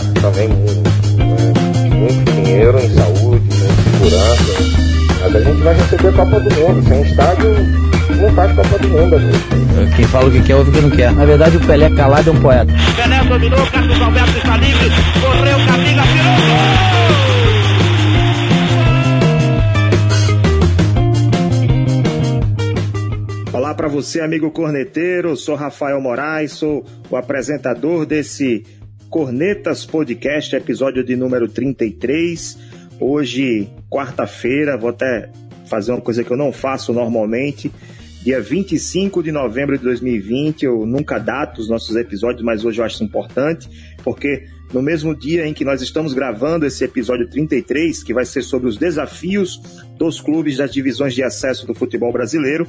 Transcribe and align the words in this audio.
gasta 0.00 0.20
também 0.20 0.48
muito, 0.48 0.90
muito 1.94 2.32
dinheiro 2.32 2.78
em 2.78 2.88
saúde, 2.94 3.44
em 3.46 3.50
segurança. 3.98 4.80
Mas 5.20 5.36
a 5.36 5.40
gente 5.40 5.62
vai 5.62 5.74
receber 5.74 6.08
a 6.08 6.12
Copa 6.12 6.40
do 6.40 6.54
Mundo. 6.54 6.88
Sem 6.88 7.02
estádio, 7.02 7.50
não 8.16 8.34
faz 8.34 8.52
Copa 8.56 8.78
do 8.78 8.88
Mundo. 8.88 9.16
Amigo. 9.16 9.96
Quem 9.96 10.04
fala 10.06 10.28
o 10.28 10.30
que 10.30 10.42
quer, 10.42 10.56
ouve 10.56 10.70
o 10.70 10.72
que 10.72 10.80
não 10.80 10.90
quer. 10.90 11.12
Na 11.12 11.24
verdade, 11.24 11.56
o 11.56 11.60
Pelé 11.60 11.90
calado 11.90 12.30
é 12.30 12.32
um 12.32 12.40
poeta. 12.40 12.72
Pelé 12.96 13.24
dominou, 13.24 13.66
Carlos 13.66 14.00
Alberto 14.00 14.38
está 14.38 14.56
livre, 14.56 14.88
correu, 15.20 15.58
Camila, 15.66 16.02
tirou, 16.02 16.36
gol! 16.46 16.90
Olá 23.52 23.74
para 23.74 23.88
você, 23.88 24.20
amigo 24.20 24.50
corneteiro. 24.50 25.36
Sou 25.36 25.54
Rafael 25.54 26.00
Moraes, 26.00 26.52
sou 26.52 26.84
o 27.10 27.16
apresentador 27.16 28.06
desse 28.06 28.64
Cornetas 29.10 29.84
Podcast, 29.84 30.54
episódio 30.54 31.02
de 31.02 31.16
número 31.16 31.48
33. 31.48 32.56
Hoje, 33.00 33.68
quarta-feira, 33.90 34.78
vou 34.78 34.90
até 34.90 35.28
fazer 35.66 35.90
uma 35.90 36.00
coisa 36.00 36.22
que 36.22 36.30
eu 36.30 36.36
não 36.36 36.52
faço 36.52 36.92
normalmente. 36.92 37.72
Dia 38.22 38.40
25 38.40 39.20
de 39.20 39.32
novembro 39.32 39.76
de 39.76 39.82
2020, 39.82 40.64
eu 40.64 40.86
nunca 40.86 41.18
dato 41.18 41.60
os 41.60 41.68
nossos 41.68 41.96
episódios, 41.96 42.44
mas 42.44 42.64
hoje 42.64 42.80
eu 42.80 42.84
acho 42.84 43.02
importante, 43.02 43.68
porque 44.04 44.46
no 44.72 44.80
mesmo 44.80 45.12
dia 45.12 45.44
em 45.44 45.52
que 45.52 45.64
nós 45.64 45.82
estamos 45.82 46.14
gravando 46.14 46.64
esse 46.64 46.84
episódio 46.84 47.28
33, 47.28 48.04
que 48.04 48.14
vai 48.14 48.24
ser 48.24 48.42
sobre 48.42 48.68
os 48.68 48.76
desafios 48.76 49.60
dos 49.98 50.20
clubes 50.20 50.58
das 50.58 50.70
divisões 50.72 51.14
de 51.16 51.24
acesso 51.24 51.66
do 51.66 51.74
futebol 51.74 52.12
brasileiro, 52.12 52.64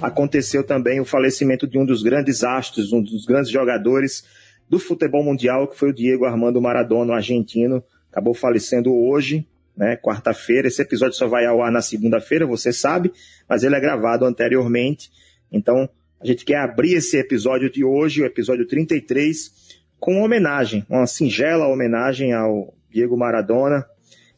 aconteceu 0.00 0.62
também 0.62 1.00
o 1.00 1.04
falecimento 1.04 1.66
de 1.66 1.78
um 1.78 1.84
dos 1.84 2.00
grandes 2.04 2.44
astros, 2.44 2.92
um 2.92 3.02
dos 3.02 3.24
grandes 3.24 3.50
jogadores 3.50 4.22
do 4.70 4.78
futebol 4.78 5.24
mundial, 5.24 5.66
que 5.66 5.76
foi 5.76 5.90
o 5.90 5.92
Diego 5.92 6.24
Armando 6.24 6.62
Maradona, 6.62 7.14
argentino, 7.14 7.82
acabou 8.08 8.32
falecendo 8.32 8.94
hoje, 8.94 9.44
né, 9.76 9.96
quarta-feira. 9.96 10.68
Esse 10.68 10.80
episódio 10.80 11.16
só 11.16 11.26
vai 11.26 11.44
ao 11.44 11.60
ar 11.60 11.72
na 11.72 11.82
segunda-feira, 11.82 12.46
você 12.46 12.72
sabe, 12.72 13.12
mas 13.48 13.64
ele 13.64 13.74
é 13.74 13.80
gravado 13.80 14.24
anteriormente. 14.24 15.10
Então, 15.50 15.90
a 16.20 16.26
gente 16.26 16.44
quer 16.44 16.58
abrir 16.58 16.94
esse 16.94 17.18
episódio 17.18 17.68
de 17.68 17.84
hoje, 17.84 18.22
o 18.22 18.26
episódio 18.26 18.64
33, 18.64 19.80
com 19.98 20.12
uma 20.12 20.26
homenagem, 20.26 20.86
uma 20.88 21.06
singela 21.06 21.66
homenagem 21.66 22.32
ao 22.32 22.72
Diego 22.88 23.16
Maradona. 23.16 23.84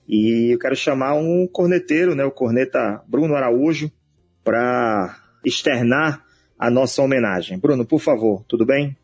E 0.09 0.55
eu 0.55 0.59
quero 0.59 0.75
chamar 0.75 1.15
um 1.15 1.47
corneteiro, 1.47 2.15
né, 2.15 2.25
o 2.25 2.31
corneta 2.31 3.03
Bruno 3.07 3.35
Araújo, 3.37 3.93
para 4.43 5.15
externar 5.45 6.25
a 6.59 6.71
nossa 6.71 7.03
homenagem. 7.03 7.59
Bruno, 7.59 7.85
por 7.85 8.01
favor, 8.01 8.45
tudo 8.49 8.65
bem? 8.65 8.97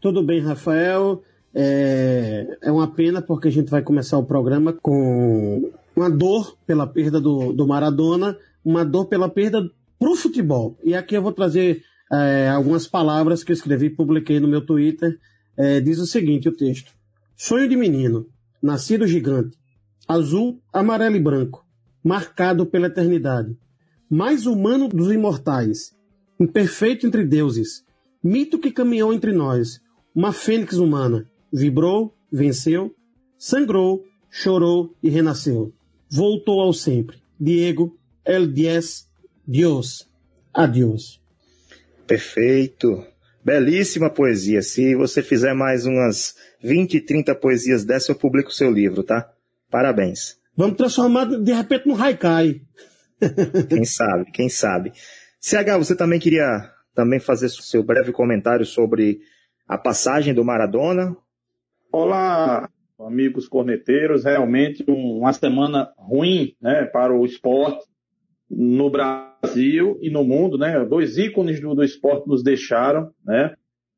Tudo 0.00 0.22
bem, 0.22 0.40
Rafael. 0.40 1.22
É, 1.54 2.58
é 2.62 2.70
uma 2.70 2.86
pena 2.86 3.20
porque 3.20 3.48
a 3.48 3.50
gente 3.50 3.70
vai 3.70 3.82
começar 3.82 4.18
o 4.18 4.24
programa 4.24 4.72
com 4.72 5.72
uma 5.96 6.08
dor 6.08 6.56
pela 6.66 6.86
perda 6.86 7.20
do, 7.20 7.52
do 7.52 7.66
Maradona, 7.66 8.36
uma 8.64 8.84
dor 8.84 9.06
pela 9.06 9.28
perda 9.28 9.68
para 9.98 10.10
o 10.10 10.16
futebol. 10.16 10.78
E 10.84 10.94
aqui 10.94 11.16
eu 11.16 11.22
vou 11.22 11.32
trazer 11.32 11.82
é, 12.12 12.48
algumas 12.48 12.86
palavras 12.86 13.42
que 13.42 13.50
eu 13.50 13.54
escrevi 13.54 13.86
e 13.86 13.96
publiquei 13.96 14.38
no 14.38 14.48
meu 14.48 14.64
Twitter 14.64 15.18
é, 15.56 15.80
diz 15.80 15.98
o 15.98 16.06
seguinte: 16.06 16.48
o 16.48 16.56
texto. 16.56 16.92
Sonho 17.36 17.68
de 17.68 17.76
menino, 17.76 18.26
nascido 18.62 19.06
gigante, 19.06 19.58
azul, 20.06 20.60
amarelo 20.72 21.16
e 21.16 21.20
branco, 21.20 21.66
marcado 22.02 22.64
pela 22.64 22.86
eternidade, 22.86 23.56
mais 24.08 24.46
humano 24.46 24.88
dos 24.88 25.12
imortais, 25.12 25.92
imperfeito 26.38 27.06
entre 27.06 27.24
deuses, 27.24 27.84
mito 28.22 28.58
que 28.58 28.70
caminhou 28.70 29.12
entre 29.12 29.32
nós, 29.32 29.80
uma 30.18 30.32
fênix 30.32 30.78
humana, 30.78 31.30
vibrou, 31.52 32.12
venceu, 32.30 32.92
sangrou, 33.38 34.04
chorou 34.28 34.92
e 35.00 35.08
renasceu. 35.08 35.72
Voltou 36.10 36.60
ao 36.60 36.72
sempre. 36.72 37.22
Diego, 37.38 37.96
el 38.24 38.52
diez, 38.52 39.08
Dios, 39.46 40.10
adiós. 40.52 41.20
Perfeito. 42.04 43.06
Belíssima 43.44 44.10
poesia. 44.10 44.60
Se 44.60 44.92
você 44.96 45.22
fizer 45.22 45.54
mais 45.54 45.86
umas 45.86 46.34
20, 46.64 47.00
30 47.00 47.36
poesias 47.36 47.84
dessa, 47.84 48.10
eu 48.10 48.16
publico 48.16 48.48
o 48.48 48.52
seu 48.52 48.72
livro, 48.72 49.04
tá? 49.04 49.32
Parabéns. 49.70 50.36
Vamos 50.56 50.76
transformar 50.76 51.26
de 51.26 51.52
repente 51.52 51.86
no 51.86 51.94
haikai. 51.94 52.60
quem 53.70 53.84
sabe, 53.84 54.32
quem 54.32 54.48
sabe. 54.48 54.90
CH, 55.40 55.78
você 55.78 55.94
também 55.94 56.18
queria 56.18 56.72
também 56.92 57.20
fazer 57.20 57.48
seu 57.50 57.84
breve 57.84 58.10
comentário 58.10 58.66
sobre 58.66 59.20
a 59.68 59.76
passagem 59.76 60.32
do 60.32 60.42
Maradona? 60.42 61.14
Olá, 61.92 62.70
amigos 62.98 63.46
corneteiros. 63.46 64.24
Realmente 64.24 64.82
uma 64.88 65.32
semana 65.34 65.92
ruim 65.98 66.54
né, 66.60 66.86
para 66.86 67.14
o 67.14 67.24
esporte 67.26 67.84
no 68.50 68.88
Brasil 68.88 69.98
e 70.00 70.08
no 70.08 70.24
mundo, 70.24 70.56
né? 70.56 70.82
Dois 70.86 71.18
ícones 71.18 71.60
do, 71.60 71.74
do 71.74 71.84
esporte 71.84 72.26
nos 72.26 72.42
deixaram, 72.42 73.12
né? 73.22 73.54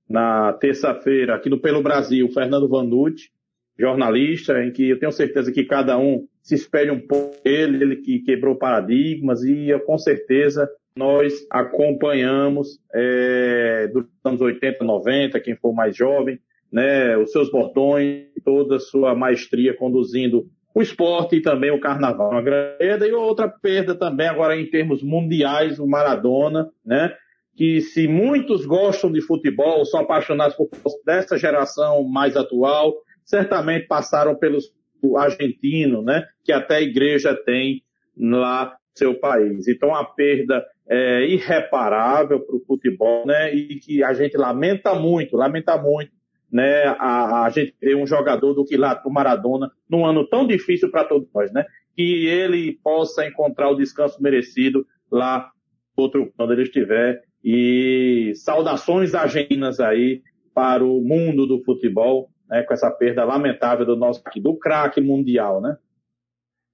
Na 0.08 0.52
terça-feira, 0.54 1.36
aqui 1.36 1.48
no 1.48 1.60
Pelo 1.60 1.80
Brasil, 1.80 2.28
Fernando 2.30 2.68
Vanucci, 2.68 3.30
jornalista, 3.78 4.60
em 4.64 4.72
que 4.72 4.90
eu 4.90 4.98
tenho 4.98 5.12
certeza 5.12 5.52
que 5.52 5.62
cada 5.62 5.96
um 5.96 6.26
se 6.42 6.56
espelha 6.56 6.92
um 6.92 7.00
pouco 7.00 7.40
dele, 7.44 7.84
ele 7.84 7.96
que 7.96 8.18
quebrou 8.18 8.56
paradigmas 8.56 9.44
e 9.44 9.68
com 9.86 9.96
certeza 9.96 10.68
nós 10.94 11.32
acompanhamos 11.50 12.78
é, 12.94 13.88
dos 13.88 14.04
anos 14.24 14.40
80, 14.40 14.84
90, 14.84 15.40
quem 15.40 15.56
for 15.56 15.72
mais 15.72 15.96
jovem, 15.96 16.38
né, 16.72 17.16
os 17.16 17.32
seus 17.32 17.50
bordões, 17.50 18.26
toda 18.44 18.76
a 18.76 18.80
sua 18.80 19.14
maestria 19.14 19.76
conduzindo 19.76 20.48
o 20.74 20.80
esporte 20.80 21.36
e 21.36 21.42
também 21.42 21.70
o 21.70 21.80
carnaval. 21.80 22.30
Uma 22.30 22.42
grande 22.42 22.78
perda 22.78 23.06
e 23.06 23.12
outra 23.12 23.48
perda 23.48 23.94
também 23.94 24.28
agora 24.28 24.56
em 24.56 24.66
termos 24.66 25.02
mundiais, 25.02 25.78
o 25.78 25.86
Maradona, 25.86 26.68
né? 26.84 27.12
Que 27.56 27.80
se 27.80 28.06
muitos 28.06 28.64
gostam 28.64 29.10
de 29.10 29.20
futebol, 29.20 29.84
são 29.84 30.00
apaixonados 30.00 30.56
por 30.56 30.68
dessa 31.04 31.36
geração 31.36 32.04
mais 32.04 32.36
atual, 32.36 32.94
certamente 33.24 33.86
passaram 33.86 34.36
pelos 34.36 34.72
argentino, 35.16 36.02
né? 36.02 36.24
Que 36.44 36.52
até 36.52 36.76
a 36.76 36.82
igreja 36.82 37.34
tem 37.34 37.82
lá 38.16 38.76
seu 38.94 39.18
país. 39.18 39.66
Então 39.66 39.94
a 39.94 40.04
perda 40.04 40.64
é 40.90 41.24
irreparável 41.26 42.40
para 42.40 42.56
o 42.56 42.64
futebol, 42.66 43.24
né? 43.24 43.54
E 43.54 43.76
que 43.76 44.02
a 44.02 44.12
gente 44.12 44.36
lamenta 44.36 44.94
muito, 44.94 45.36
lamenta 45.36 45.80
muito 45.80 46.10
né, 46.52 46.82
a, 46.98 47.44
a 47.44 47.50
gente 47.50 47.74
vê 47.80 47.94
um 47.94 48.06
jogador 48.06 48.54
do 48.54 48.64
que 48.64 48.76
lá 48.76 48.94
do 48.94 49.10
Maradona 49.10 49.70
num 49.88 50.04
ano 50.04 50.26
tão 50.26 50.46
difícil 50.46 50.90
para 50.90 51.04
todos 51.04 51.28
nós, 51.32 51.52
né? 51.52 51.64
Que 51.94 52.26
ele 52.26 52.72
possa 52.82 53.24
encontrar 53.24 53.70
o 53.70 53.76
descanso 53.76 54.20
merecido 54.20 54.84
lá 55.10 55.50
outro 55.96 56.32
quando 56.36 56.52
ele 56.52 56.62
estiver 56.62 57.22
e 57.44 58.32
saudações 58.34 59.14
argentinas 59.14 59.80
aí 59.80 60.22
para 60.54 60.84
o 60.84 61.00
mundo 61.00 61.46
do 61.46 61.62
futebol, 61.62 62.30
né, 62.48 62.62
com 62.62 62.74
essa 62.74 62.90
perda 62.90 63.24
lamentável 63.24 63.86
do 63.86 63.96
nosso 63.96 64.22
do 64.36 64.56
craque 64.56 65.00
mundial, 65.00 65.60
né? 65.60 65.76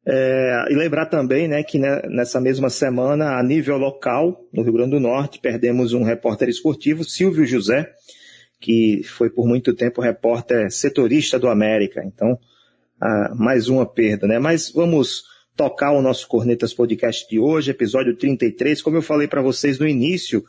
É, 0.08 0.66
e 0.70 0.74
lembrar 0.74 1.06
também, 1.06 1.48
né, 1.48 1.64
que 1.64 1.80
né, 1.80 2.00
nessa 2.08 2.40
mesma 2.40 2.70
semana, 2.70 3.36
a 3.38 3.42
nível 3.42 3.76
local, 3.76 4.40
no 4.52 4.62
Rio 4.62 4.74
Grande 4.74 4.90
do 4.90 5.00
Norte, 5.00 5.40
perdemos 5.40 5.92
um 5.92 6.04
repórter 6.04 6.48
esportivo, 6.48 7.02
Silvio 7.02 7.44
José, 7.44 7.90
que 8.60 9.02
foi 9.04 9.28
por 9.28 9.48
muito 9.48 9.74
tempo 9.74 10.00
repórter 10.00 10.70
setorista 10.70 11.40
do 11.40 11.48
América. 11.48 12.04
Então, 12.04 12.38
ah, 13.00 13.34
mais 13.34 13.68
uma 13.68 13.84
perda, 13.84 14.28
né? 14.28 14.38
Mas 14.38 14.70
vamos 14.70 15.24
tocar 15.56 15.90
o 15.90 16.00
nosso 16.00 16.28
Cornetas 16.28 16.72
Podcast 16.72 17.28
de 17.28 17.40
hoje, 17.40 17.72
episódio 17.72 18.16
33. 18.16 18.80
Como 18.82 18.96
eu 18.96 19.02
falei 19.02 19.26
para 19.26 19.42
vocês 19.42 19.78
no 19.78 19.88
início, 19.88 20.44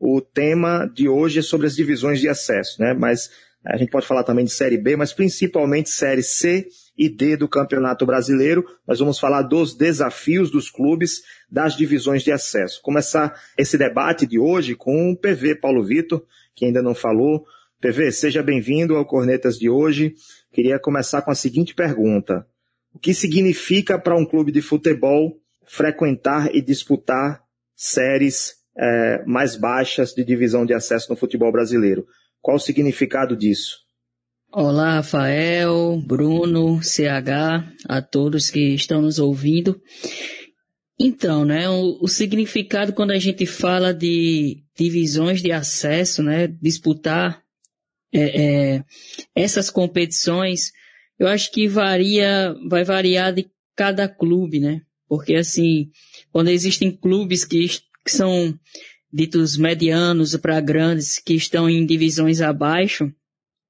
o 0.00 0.22
tema 0.22 0.90
de 0.94 1.08
hoje 1.08 1.40
é 1.40 1.42
sobre 1.42 1.66
as 1.66 1.76
divisões 1.76 2.20
de 2.20 2.28
acesso, 2.28 2.80
né? 2.80 2.94
Mas 2.94 3.30
a 3.66 3.76
gente 3.76 3.90
pode 3.90 4.06
falar 4.06 4.24
também 4.24 4.46
de 4.46 4.50
Série 4.50 4.78
B, 4.78 4.96
mas 4.96 5.12
principalmente 5.12 5.90
Série 5.90 6.22
C 6.22 6.66
e 6.96 7.08
D 7.08 7.36
do 7.36 7.48
Campeonato 7.48 8.06
Brasileiro. 8.06 8.64
Nós 8.86 8.98
vamos 8.98 9.18
falar 9.18 9.42
dos 9.42 9.74
desafios 9.74 10.50
dos 10.50 10.70
clubes 10.70 11.22
das 11.50 11.76
divisões 11.76 12.22
de 12.22 12.32
acesso. 12.32 12.80
Começar 12.82 13.38
esse 13.58 13.76
debate 13.76 14.26
de 14.26 14.38
hoje 14.38 14.74
com 14.74 15.10
o 15.10 15.16
PV 15.16 15.56
Paulo 15.56 15.84
Vitor, 15.84 16.24
que 16.54 16.64
ainda 16.64 16.82
não 16.82 16.94
falou. 16.94 17.44
PV, 17.80 18.12
seja 18.12 18.42
bem-vindo 18.42 18.96
ao 18.96 19.04
Cornetas 19.04 19.58
de 19.58 19.68
hoje. 19.68 20.14
Queria 20.52 20.78
começar 20.78 21.22
com 21.22 21.30
a 21.30 21.34
seguinte 21.34 21.74
pergunta. 21.74 22.46
O 22.94 22.98
que 22.98 23.12
significa 23.12 23.98
para 23.98 24.16
um 24.16 24.24
clube 24.24 24.52
de 24.52 24.62
futebol 24.62 25.36
frequentar 25.66 26.54
e 26.54 26.62
disputar 26.62 27.42
séries 27.74 28.54
é, 28.76 29.24
mais 29.26 29.56
baixas 29.56 30.14
de 30.14 30.24
divisão 30.24 30.64
de 30.64 30.72
acesso 30.72 31.10
no 31.10 31.16
futebol 31.16 31.50
brasileiro? 31.50 32.06
Qual 32.40 32.56
o 32.56 32.60
significado 32.60 33.36
disso? 33.36 33.83
Olá, 34.56 34.94
Rafael, 34.94 36.00
Bruno, 36.06 36.80
CH, 36.80 37.74
a 37.88 38.00
todos 38.00 38.50
que 38.50 38.60
estão 38.76 39.02
nos 39.02 39.18
ouvindo. 39.18 39.82
Então, 40.96 41.44
né, 41.44 41.68
o, 41.68 41.98
o, 42.00 42.06
significado 42.06 42.92
quando 42.92 43.10
a 43.10 43.18
gente 43.18 43.46
fala 43.46 43.92
de 43.92 44.62
divisões 44.78 45.42
de 45.42 45.50
acesso, 45.50 46.22
né, 46.22 46.46
disputar 46.46 47.42
é, 48.12 48.42
é, 48.76 48.84
essas 49.34 49.70
competições, 49.70 50.70
eu 51.18 51.26
acho 51.26 51.50
que 51.50 51.66
varia, 51.66 52.54
vai 52.68 52.84
variar 52.84 53.34
de 53.34 53.50
cada 53.74 54.08
clube, 54.08 54.60
né? 54.60 54.82
Porque 55.08 55.34
assim, 55.34 55.90
quando 56.30 56.46
existem 56.46 56.92
clubes 56.92 57.44
que, 57.44 57.66
que 58.04 58.12
são 58.12 58.56
ditos 59.12 59.56
medianos 59.56 60.36
para 60.36 60.60
grandes, 60.60 61.18
que 61.18 61.34
estão 61.34 61.68
em 61.68 61.84
divisões 61.84 62.40
abaixo, 62.40 63.12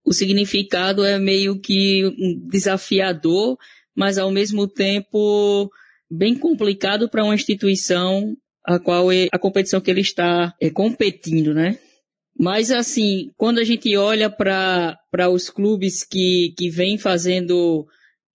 o 0.05 0.13
significado 0.13 1.05
é 1.05 1.19
meio 1.19 1.59
que 1.59 2.03
desafiador, 2.49 3.57
mas 3.95 4.19
ao 4.19 4.31
mesmo 4.31 4.69
tempo 4.69 5.71
bem 6.11 6.35
complicado 6.35 7.09
para 7.09 7.25
uma 7.25 7.35
instituição 7.35 8.37
a 8.65 8.79
qual 8.79 9.13
é 9.13 9.29
a 9.33 9.39
competição 9.39 9.81
que 9.81 9.91
ele 9.91 10.01
está 10.01 10.55
é, 10.61 10.71
competindo, 10.71 11.53
né? 11.53 11.79
Mas 12.37 12.71
assim, 12.71 13.31
quando 13.37 13.59
a 13.59 13.65
gente 13.65 13.95
olha 13.97 14.29
para 14.29 14.99
os 15.31 15.51
clubes 15.51 16.03
que, 16.03 16.55
que 16.57 16.69
vêm 16.69 16.99
fazendo 16.99 17.87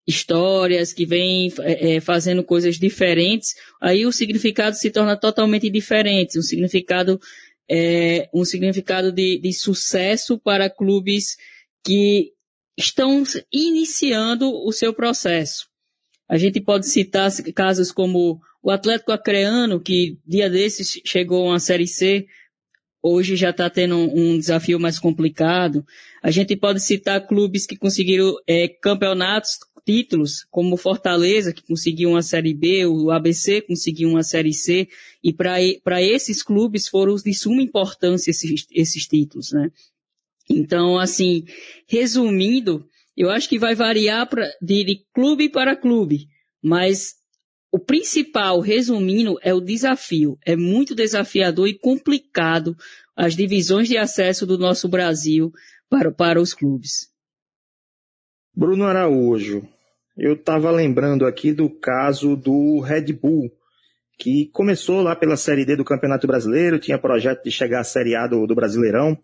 histórias, 0.07 0.93
que 0.93 1.05
vêm 1.05 1.51
é, 1.59 1.99
fazendo 1.99 2.43
coisas 2.43 2.77
diferentes, 2.77 3.53
aí 3.81 4.05
o 4.05 4.11
significado 4.11 4.75
se 4.75 4.89
torna 4.89 5.17
totalmente 5.17 5.69
diferente. 5.69 6.39
Um 6.39 6.43
significado, 6.43 7.19
é, 7.69 8.29
um 8.33 8.45
significado 8.45 9.11
de, 9.11 9.39
de 9.39 9.51
sucesso 9.51 10.39
para 10.39 10.69
clubes 10.69 11.35
que 11.83 12.33
estão 12.77 13.23
iniciando 13.51 14.51
o 14.51 14.71
seu 14.71 14.93
processo. 14.93 15.67
A 16.27 16.37
gente 16.37 16.61
pode 16.61 16.87
citar 16.87 17.31
casos 17.53 17.91
como 17.91 18.39
o 18.61 18.71
Atlético 18.71 19.11
Acreano, 19.11 19.79
que 19.79 20.17
dia 20.25 20.49
desses 20.49 21.01
chegou 21.05 21.45
a 21.45 21.51
uma 21.53 21.59
Série 21.59 21.87
C, 21.87 22.27
hoje 23.01 23.35
já 23.35 23.49
está 23.49 23.69
tendo 23.69 23.97
um, 23.97 24.37
desafio 24.37 24.79
mais 24.79 24.99
complicado. 24.99 25.85
A 26.21 26.29
gente 26.29 26.55
pode 26.55 26.81
citar 26.81 27.25
clubes 27.25 27.65
que 27.65 27.77
conseguiram 27.77 28.35
é, 28.45 28.67
campeonatos, 28.67 29.57
títulos, 29.85 30.45
como 30.51 30.77
Fortaleza, 30.77 31.51
que 31.53 31.65
conseguiu 31.65 32.11
uma 32.11 32.21
Série 32.21 32.53
B, 32.53 32.85
o 32.85 33.09
ABC 33.09 33.61
conseguiu 33.61 34.09
uma 34.09 34.21
Série 34.21 34.53
C, 34.53 34.87
e 35.23 35.33
para 35.33 36.01
esses 36.01 36.43
clubes 36.43 36.87
foram 36.87 37.15
de 37.15 37.33
suma 37.33 37.61
importância 37.61 38.29
esses, 38.29 38.67
esses 38.71 39.07
títulos, 39.07 39.51
né? 39.51 39.71
Então, 40.49 40.97
assim, 40.97 41.45
resumindo, 41.87 42.85
eu 43.15 43.29
acho 43.29 43.47
que 43.47 43.59
vai 43.59 43.75
variar 43.75 44.27
pra, 44.27 44.49
de, 44.61 44.83
de 44.83 45.05
clube 45.13 45.49
para 45.49 45.75
clube, 45.75 46.27
mas 46.61 47.15
o 47.71 47.77
principal, 47.77 48.59
resumindo, 48.59 49.37
é 49.43 49.53
o 49.53 49.61
desafio. 49.61 50.37
É 50.43 50.55
muito 50.55 50.95
desafiador 50.95 51.67
e 51.67 51.77
complicado 51.77 52.75
as 53.15 53.35
divisões 53.35 53.87
de 53.87 53.97
acesso 53.97 54.45
do 54.45 54.57
nosso 54.57 54.87
Brasil 54.87 55.51
para, 55.89 56.11
para 56.11 56.41
os 56.41 56.53
clubes. 56.53 57.09
Bruno 58.55 58.85
Araújo, 58.85 59.67
eu 60.17 60.33
estava 60.33 60.71
lembrando 60.71 61.25
aqui 61.25 61.53
do 61.53 61.69
caso 61.69 62.35
do 62.35 62.79
Red 62.79 63.13
Bull, 63.13 63.51
que 64.17 64.47
começou 64.47 65.01
lá 65.01 65.15
pela 65.15 65.37
Série 65.37 65.63
D 65.63 65.75
do 65.75 65.85
Campeonato 65.85 66.27
Brasileiro, 66.27 66.79
tinha 66.79 66.97
projeto 66.97 67.43
de 67.43 67.51
chegar 67.51 67.81
à 67.81 67.83
Série 67.83 68.15
A 68.15 68.27
do, 68.27 68.45
do 68.45 68.55
Brasileirão, 68.55 69.17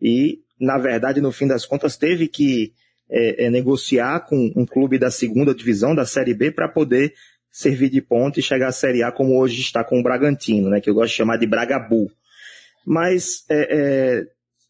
e, 0.00 0.40
na 0.60 0.78
verdade, 0.78 1.20
no 1.20 1.32
fim 1.32 1.46
das 1.46 1.66
contas, 1.66 1.96
teve 1.96 2.28
que 2.28 2.72
é, 3.10 3.46
é, 3.46 3.50
negociar 3.50 4.20
com 4.20 4.52
um 4.56 4.64
clube 4.64 4.98
da 4.98 5.10
segunda 5.10 5.54
divisão, 5.54 5.94
da 5.94 6.06
Série 6.06 6.34
B, 6.34 6.50
para 6.50 6.68
poder 6.68 7.12
servir 7.50 7.88
de 7.88 8.00
ponte 8.00 8.40
e 8.40 8.42
chegar 8.42 8.68
à 8.68 8.72
Série 8.72 9.02
A 9.02 9.12
como 9.12 9.38
hoje 9.38 9.60
está 9.60 9.84
com 9.84 10.00
o 10.00 10.02
Bragantino, 10.02 10.68
né, 10.68 10.80
que 10.80 10.90
eu 10.90 10.94
gosto 10.94 11.10
de 11.10 11.16
chamar 11.16 11.36
de 11.36 11.46
Bragabu. 11.46 12.10
Mas 12.84 13.44
é, 13.48 13.68
é, 13.70 14.24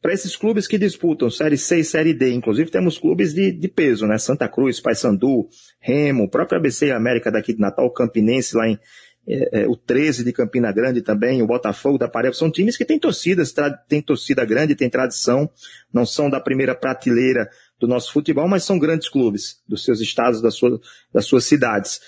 para 0.05 0.13
esses 0.13 0.37
clubes 0.37 0.69
que 0.69 0.77
disputam 0.77 1.31
Série 1.31 1.57
C 1.57 1.79
e 1.79 1.85
Série 1.85 2.13
D, 2.13 2.31
inclusive 2.31 2.71
temos 2.71 2.99
clubes 2.99 3.33
de, 3.33 3.51
de 3.51 3.69
peso, 3.69 4.07
né? 4.07 4.19
Santa 4.19 4.47
Cruz, 4.47 4.79
Paysandu, 4.79 5.49
Remo, 5.81 6.29
próprio 6.29 6.59
ABC 6.59 6.91
América 6.91 7.33
daqui 7.33 7.55
de 7.55 7.61
Natal, 7.61 7.91
Campinense 7.91 8.55
lá 8.55 8.69
em 8.69 8.79
é, 9.27 9.63
é, 9.63 9.69
o 9.69 9.77
13 9.77 10.23
de 10.23 10.33
Campina 10.33 10.71
Grande 10.71 11.01
também, 11.01 11.43
o 11.43 11.47
Botafogo 11.47 11.97
da 11.97 12.09
Paraíba, 12.09 12.35
são 12.35 12.51
times 12.51 12.77
que 12.77 12.85
têm 12.85 12.99
torcidas, 12.99 13.55
têm 13.89 14.03
torcida 14.03 14.45
grande, 14.45 14.75
têm 14.75 14.91
tradição, 14.91 15.51
não 15.93 16.05
são 16.05 16.29
da 16.29 16.41
primeira 16.41 16.75
prateleira 16.75 17.49
do 17.81 17.89
nosso 17.89 18.13
futebol, 18.13 18.47
mas 18.47 18.65
são 18.65 18.79
grandes 18.79 19.09
clubes 19.09 19.63
dos 19.67 19.85
seus 19.85 20.01
estados, 20.01 20.43
das 20.43 20.55
suas, 20.55 20.79
das 21.13 21.25
suas 21.25 21.45
cidades. 21.45 22.01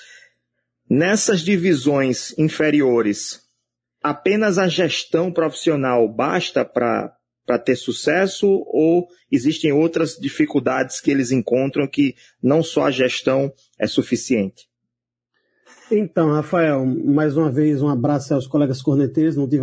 Nessas 0.88 1.40
divisões 1.40 2.36
inferiores, 2.38 3.42
apenas 4.02 4.58
a 4.58 4.68
gestão 4.68 5.32
profissional 5.32 6.08
basta 6.08 6.64
para 6.64 7.58
ter 7.64 7.76
sucesso 7.76 8.46
ou 8.46 9.08
existem 9.32 9.72
outras 9.72 10.16
dificuldades 10.16 11.00
que 11.00 11.10
eles 11.10 11.32
encontram 11.32 11.88
que 11.88 12.14
não 12.42 12.62
só 12.62 12.86
a 12.86 12.90
gestão 12.90 13.52
é 13.78 13.86
suficiente? 13.86 14.68
Então, 15.90 16.32
Rafael, 16.32 16.84
mais 16.84 17.36
uma 17.36 17.50
vez 17.50 17.80
um 17.80 17.88
abraço 17.88 18.34
aos 18.34 18.46
colegas 18.46 18.82
corneteiros. 18.82 19.36
Não 19.36 19.48
tive 19.48 19.62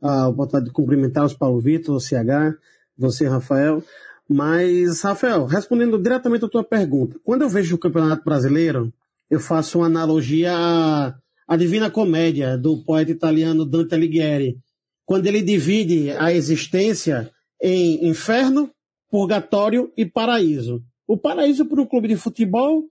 a 0.00 0.28
oportunidade 0.28 0.66
de 0.66 0.72
cumprimentar 0.72 1.24
os 1.24 1.34
Paulo 1.34 1.60
Vitor, 1.60 1.96
o 1.96 2.00
CH, 2.00 2.56
você, 2.96 3.26
Rafael. 3.26 3.82
Mas, 4.28 5.02
Rafael, 5.02 5.46
respondendo 5.46 6.00
diretamente 6.00 6.44
à 6.44 6.48
tua 6.48 6.62
pergunta, 6.62 7.18
quando 7.24 7.42
eu 7.42 7.48
vejo 7.48 7.74
o 7.74 7.78
Campeonato 7.78 8.24
Brasileiro, 8.24 8.92
eu 9.28 9.40
faço 9.40 9.78
uma 9.78 9.86
analogia 9.86 10.52
à, 10.54 11.14
à 11.48 11.56
Divina 11.56 11.90
Comédia 11.90 12.56
do 12.56 12.84
poeta 12.84 13.10
italiano 13.10 13.64
Dante 13.64 13.94
Alighieri, 13.94 14.58
quando 15.04 15.26
ele 15.26 15.42
divide 15.42 16.12
a 16.12 16.32
existência 16.32 17.30
em 17.60 18.06
inferno, 18.08 18.70
purgatório 19.10 19.92
e 19.96 20.06
paraíso. 20.06 20.82
O 21.06 21.16
paraíso 21.16 21.66
para 21.66 21.82
um 21.82 21.86
clube 21.86 22.08
de 22.08 22.16
futebol 22.16 22.84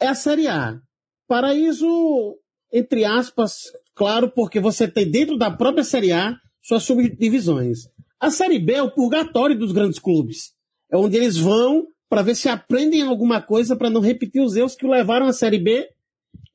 é 0.00 0.06
a 0.06 0.14
Série 0.14 0.46
A. 0.46 0.80
Paraíso, 1.28 2.38
entre 2.72 3.04
aspas, 3.04 3.70
claro, 3.94 4.30
porque 4.30 4.58
você 4.58 4.88
tem 4.88 5.08
dentro 5.08 5.36
da 5.36 5.50
própria 5.50 5.84
Série 5.84 6.10
A 6.10 6.34
suas 6.62 6.84
subdivisões. 6.84 7.80
A 8.18 8.30
Série 8.30 8.58
B 8.58 8.72
é 8.72 8.82
o 8.82 8.90
purgatório 8.90 9.56
dos 9.56 9.70
grandes 9.70 9.98
clubes. 9.98 10.54
É 10.90 10.96
onde 10.96 11.18
eles 11.18 11.36
vão 11.36 11.86
para 12.08 12.22
ver 12.22 12.34
se 12.34 12.48
aprendem 12.48 13.02
alguma 13.02 13.42
coisa 13.42 13.76
para 13.76 13.90
não 13.90 14.00
repetir 14.00 14.40
os 14.40 14.56
erros 14.56 14.74
que 14.74 14.86
o 14.86 14.90
levaram 14.90 15.26
à 15.26 15.32
Série 15.32 15.58
B. 15.58 15.86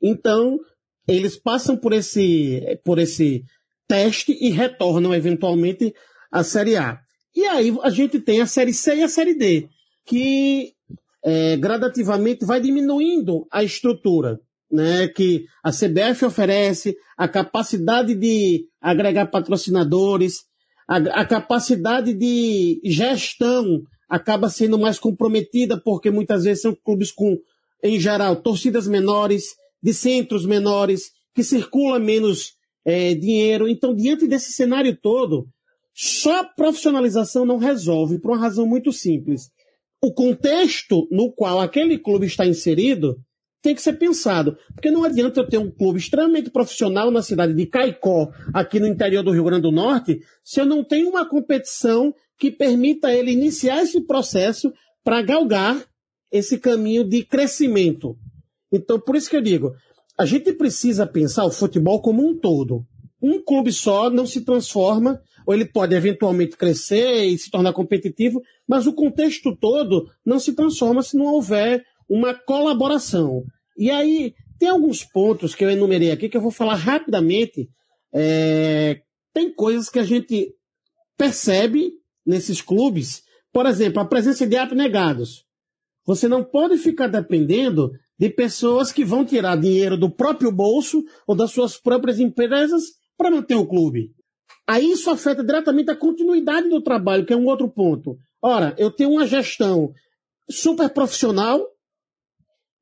Então, 0.02 0.60
eles 1.08 1.38
passam 1.38 1.78
por 1.78 1.94
esse, 1.94 2.80
por 2.84 2.98
esse 2.98 3.44
teste 3.88 4.36
e 4.42 4.50
retornam 4.50 5.14
eventualmente 5.14 5.94
à 6.32 6.44
Série 6.44 6.78
A. 6.78 7.00
E 7.36 7.46
aí 7.46 7.76
a 7.84 7.92
gente 7.92 8.20
tem 8.20 8.42
a 8.42 8.48
Série 8.48 8.74
C 8.74 8.96
e 8.96 9.04
a 9.04 9.08
Série 9.08 9.36
D, 9.36 9.70
que 10.04 10.74
é, 11.24 11.58
gradativamente 11.58 12.44
vai 12.44 12.60
diminuindo 12.60 13.48
a 13.52 13.64
estrutura 13.64 14.40
né, 14.74 15.08
que 15.08 15.46
a 15.64 15.70
CBF 15.72 16.26
oferece, 16.26 16.98
a 17.16 17.28
capacidade 17.28 18.16
de 18.16 18.66
agregar 18.82 19.28
patrocinadores, 19.28 20.40
a, 20.88 20.98
a 20.98 21.26
capacidade 21.26 22.12
de 22.12 22.82
gestão 22.84 23.84
acaba 24.10 24.50
sendo 24.50 24.80
mais 24.80 24.98
comprometida, 24.98 25.80
porque 25.80 26.10
muitas 26.10 26.44
vezes 26.44 26.64
são 26.64 26.76
clubes 26.84 27.12
com, 27.12 27.38
em 27.84 28.00
geral, 28.00 28.36
torcidas 28.38 28.88
menores, 28.88 29.56
de 29.82 29.94
centros 29.94 30.44
menores, 30.44 31.12
que 31.36 31.44
circula 31.44 32.00
menos 32.00 32.54
é, 32.84 33.14
dinheiro. 33.14 33.68
Então, 33.68 33.94
diante 33.94 34.28
desse 34.28 34.54
cenário 34.54 34.98
todo, 35.00 35.48
só 35.94 36.40
a 36.40 36.44
profissionalização 36.44 37.46
não 37.46 37.58
resolve, 37.58 38.18
por 38.18 38.32
uma 38.32 38.40
razão 38.40 38.66
muito 38.66 38.92
simples. 38.92 39.52
O 40.02 40.12
contexto 40.12 41.08
no 41.12 41.32
qual 41.32 41.62
aquele 41.62 42.00
clube 42.00 42.26
está 42.26 42.46
inserido 42.46 43.18
tem 43.64 43.74
que 43.74 43.82
ser 43.82 43.94
pensado. 43.94 44.58
Porque 44.76 44.92
não 44.92 45.06
adianta 45.06 45.40
eu 45.40 45.48
ter 45.48 45.58
um 45.58 45.72
clube 45.72 45.98
extremamente 45.98 46.52
profissional 46.52 47.10
na 47.10 47.24
cidade 47.24 47.54
de 47.54 47.66
Caicó, 47.66 48.30
aqui 48.54 48.80
no 48.80 48.86
interior 48.86 49.24
do 49.24 49.32
Rio 49.32 49.46
Grande 49.46 49.64
do 49.64 49.72
Norte, 49.72 50.20
se 50.44 50.60
eu 50.60 50.66
não 50.66 50.84
tenho 50.84 51.10
uma 51.10 51.28
competição 51.28 52.14
que 52.38 52.52
permita 52.52 53.12
ele 53.12 53.32
iniciar 53.32 53.82
esse 53.82 54.02
processo 54.02 54.72
para 55.04 55.22
galgar 55.22 55.82
esse 56.30 56.58
caminho 56.58 57.04
de 57.08 57.24
crescimento. 57.24 58.18
Então, 58.72 59.00
por 59.00 59.16
isso 59.16 59.30
que 59.30 59.38
eu 59.38 59.42
digo, 59.42 59.74
a 60.20 60.26
gente 60.26 60.52
precisa 60.52 61.08
pensar 61.08 61.46
o 61.46 61.52
futebol 61.52 62.02
como 62.02 62.28
um 62.28 62.38
todo. 62.38 62.86
Um 63.22 63.42
clube 63.42 63.72
só 63.72 64.10
não 64.10 64.26
se 64.26 64.42
transforma, 64.42 65.22
ou 65.46 65.54
ele 65.54 65.66
pode 65.66 65.96
eventualmente 65.96 66.58
crescer 66.58 67.24
e 67.26 67.38
se 67.38 67.50
tornar 67.50 67.72
competitivo, 67.72 68.42
mas 68.68 68.88
o 68.88 68.94
contexto 68.94 69.56
todo 69.56 70.10
não 70.26 70.40
se 70.40 70.54
transforma 70.54 71.02
se 71.02 71.16
não 71.16 71.28
houver 71.28 71.86
uma 72.10 72.34
colaboração. 72.34 73.44
E 73.78 73.90
aí, 73.90 74.34
tem 74.60 74.70
alguns 74.70 75.04
pontos 75.04 75.56
que 75.56 75.64
eu 75.64 75.70
enumerei 75.70 76.12
aqui 76.12 76.30
que 76.30 76.38
eu 76.38 76.42
vou 76.42 76.52
falar 76.52 76.76
rapidamente. 76.76 77.70
É, 78.14 79.02
tem 79.34 79.54
coisas 79.54 79.90
que 79.90 80.00
a 80.00 80.04
gente 80.04 80.54
percebe 81.18 81.92
nesses 82.26 82.62
clubes, 82.62 83.24
por 83.52 83.66
exemplo, 83.66 84.02
a 84.02 84.06
presença 84.06 84.48
de 84.48 84.56
abnegados. 84.56 85.46
Você 86.06 86.28
não 86.28 86.44
pode 86.44 86.78
ficar 86.78 87.08
dependendo 87.08 87.92
de 88.18 88.30
pessoas 88.30 88.92
que 88.92 89.04
vão 89.04 89.26
tirar 89.26 89.58
dinheiro 89.58 89.98
do 89.98 90.10
próprio 90.10 90.52
bolso 90.52 91.04
ou 91.28 91.36
das 91.36 91.52
suas 91.52 91.78
próprias 91.78 92.20
empresas 92.20 92.84
para 93.18 93.32
manter 93.32 93.56
o 93.56 93.68
clube. 93.68 94.12
Aí 94.68 94.92
isso 94.92 95.10
afeta 95.10 95.44
diretamente 95.44 95.92
a 95.92 95.96
continuidade 95.96 96.70
do 96.70 96.82
trabalho, 96.82 97.26
que 97.26 97.34
é 97.34 97.38
um 97.38 97.46
outro 97.46 97.70
ponto. 97.70 98.18
Ora, 98.42 98.74
eu 98.78 98.92
tenho 98.92 99.12
uma 99.12 99.28
gestão 99.28 99.94
super 100.50 100.90
profissional, 100.90 101.62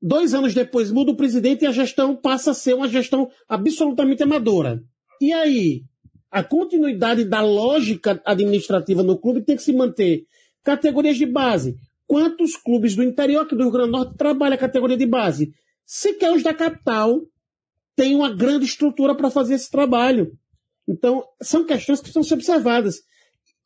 dois 0.02 0.34
anos 0.34 0.54
depois 0.54 0.92
muda 0.92 1.12
o 1.12 1.16
presidente 1.16 1.64
e 1.64 1.68
a 1.68 1.72
gestão 1.72 2.16
passa 2.16 2.52
a 2.52 2.54
ser 2.54 2.74
uma 2.74 2.88
gestão 2.88 3.30
absolutamente 3.48 4.24
amadora. 4.24 4.84
E 5.20 5.32
aí, 5.32 5.84
a 6.32 6.44
continuidade 6.44 7.26
da 7.26 7.42
lógica 7.42 8.22
administrativa 8.26 9.04
no 9.04 9.20
clube 9.20 9.44
tem 9.44 9.56
que 9.56 9.62
se 9.62 9.74
manter. 9.74 10.26
Categorias 10.64 11.18
de 11.18 11.26
base. 11.26 11.76
Quantos 12.08 12.56
clubes 12.56 12.96
do 12.96 13.04
interior 13.04 13.44
aqui 13.44 13.56
do 13.56 13.64
Rio 13.64 13.72
Grande 13.72 13.92
do 13.92 13.98
Norte 13.98 14.18
trabalham 14.18 14.56
a 14.56 14.58
categoria 14.58 14.98
de 14.98 15.06
base? 15.06 15.54
Sequer 15.86 16.34
os 16.34 16.42
da 16.42 16.54
capital 16.54 17.22
têm 17.96 18.16
uma 18.16 18.34
grande 18.34 18.66
estrutura 18.66 19.14
para 19.14 19.30
fazer 19.30 19.56
esse 19.56 19.70
trabalho. 19.70 20.32
Então, 20.88 21.24
são 21.42 21.66
questões 21.66 22.00
que 22.00 22.04
precisam 22.04 22.24
ser 22.24 22.34
observadas. 22.34 23.02